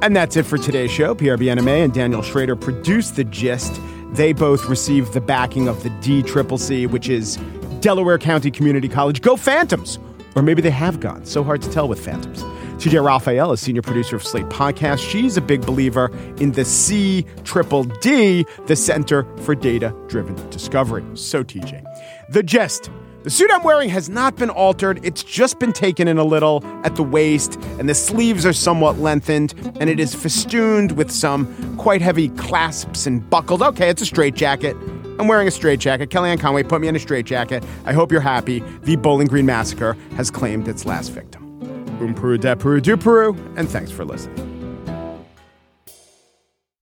And 0.00 0.14
that's 0.14 0.36
it 0.36 0.44
for 0.44 0.58
today's 0.58 0.92
show. 0.92 1.14
Bienaimé 1.14 1.84
and 1.84 1.92
Daniel 1.92 2.22
Schroeder 2.22 2.54
produced 2.54 3.16
The 3.16 3.24
Gist. 3.24 3.80
They 4.12 4.32
both 4.32 4.66
received 4.66 5.12
the 5.12 5.20
backing 5.20 5.68
of 5.68 5.82
the 5.82 5.90
DCCC, 5.90 6.88
which 6.88 7.08
is 7.08 7.36
Delaware 7.80 8.18
County 8.18 8.50
Community 8.50 8.88
College. 8.88 9.22
Go 9.22 9.36
Phantoms! 9.36 9.98
Or 10.34 10.42
maybe 10.42 10.62
they 10.62 10.70
have 10.70 11.00
gone. 11.00 11.24
So 11.24 11.42
hard 11.42 11.62
to 11.62 11.70
tell 11.70 11.88
with 11.88 12.04
Phantoms. 12.04 12.42
TJ 12.78 13.04
Raphael 13.04 13.50
is 13.50 13.60
senior 13.60 13.82
producer 13.82 14.14
of 14.14 14.22
Slate 14.22 14.46
Podcast. 14.46 14.98
She's 14.98 15.36
a 15.36 15.40
big 15.40 15.66
believer 15.66 16.12
in 16.36 16.52
the 16.52 16.64
C 16.64 17.26
Triple 17.42 17.84
D, 17.84 18.46
the 18.66 18.76
Center 18.76 19.26
for 19.38 19.56
Data 19.56 19.92
Driven 20.06 20.36
Discovery. 20.50 21.04
So, 21.14 21.42
TJ, 21.42 21.82
The 22.30 22.44
Gist 22.44 22.88
The 23.24 23.30
suit 23.30 23.50
I'm 23.52 23.64
wearing 23.64 23.88
has 23.88 24.08
not 24.08 24.36
been 24.36 24.50
altered. 24.50 25.00
It's 25.02 25.24
just 25.24 25.58
been 25.58 25.72
taken 25.72 26.06
in 26.06 26.18
a 26.18 26.24
little 26.24 26.62
at 26.84 26.94
the 26.94 27.02
waist, 27.02 27.56
and 27.80 27.88
the 27.88 27.94
sleeves 27.96 28.46
are 28.46 28.52
somewhat 28.52 29.00
lengthened, 29.00 29.54
and 29.80 29.90
it 29.90 29.98
is 29.98 30.14
festooned 30.14 30.92
with 30.92 31.10
some 31.10 31.76
quite 31.78 32.00
heavy 32.00 32.28
clasps 32.28 33.06
and 33.06 33.28
buckled. 33.28 33.60
Okay, 33.60 33.88
it's 33.88 34.02
a 34.02 34.06
straight 34.06 34.36
jacket. 34.36 34.76
I'm 35.18 35.28
wearing 35.28 35.48
a 35.48 35.50
straitjacket. 35.50 36.10
Kellyanne 36.10 36.40
Conway 36.40 36.62
put 36.62 36.80
me 36.80 36.88
in 36.88 36.96
a 36.96 36.98
straitjacket. 36.98 37.64
I 37.84 37.92
hope 37.92 38.12
you're 38.12 38.20
happy. 38.20 38.60
The 38.82 38.96
Bowling 38.96 39.26
Green 39.26 39.46
Massacre 39.46 39.96
has 40.16 40.30
claimed 40.30 40.68
its 40.68 40.84
last 40.84 41.08
victim. 41.08 41.58
Boom 41.98 42.14
Peru, 42.14 42.38
de 42.38 42.54
Peru, 42.54 42.80
do 42.80 42.96
Peru, 42.96 43.34
and 43.56 43.68
thanks 43.68 43.90
for 43.90 44.04
listening. 44.04 44.57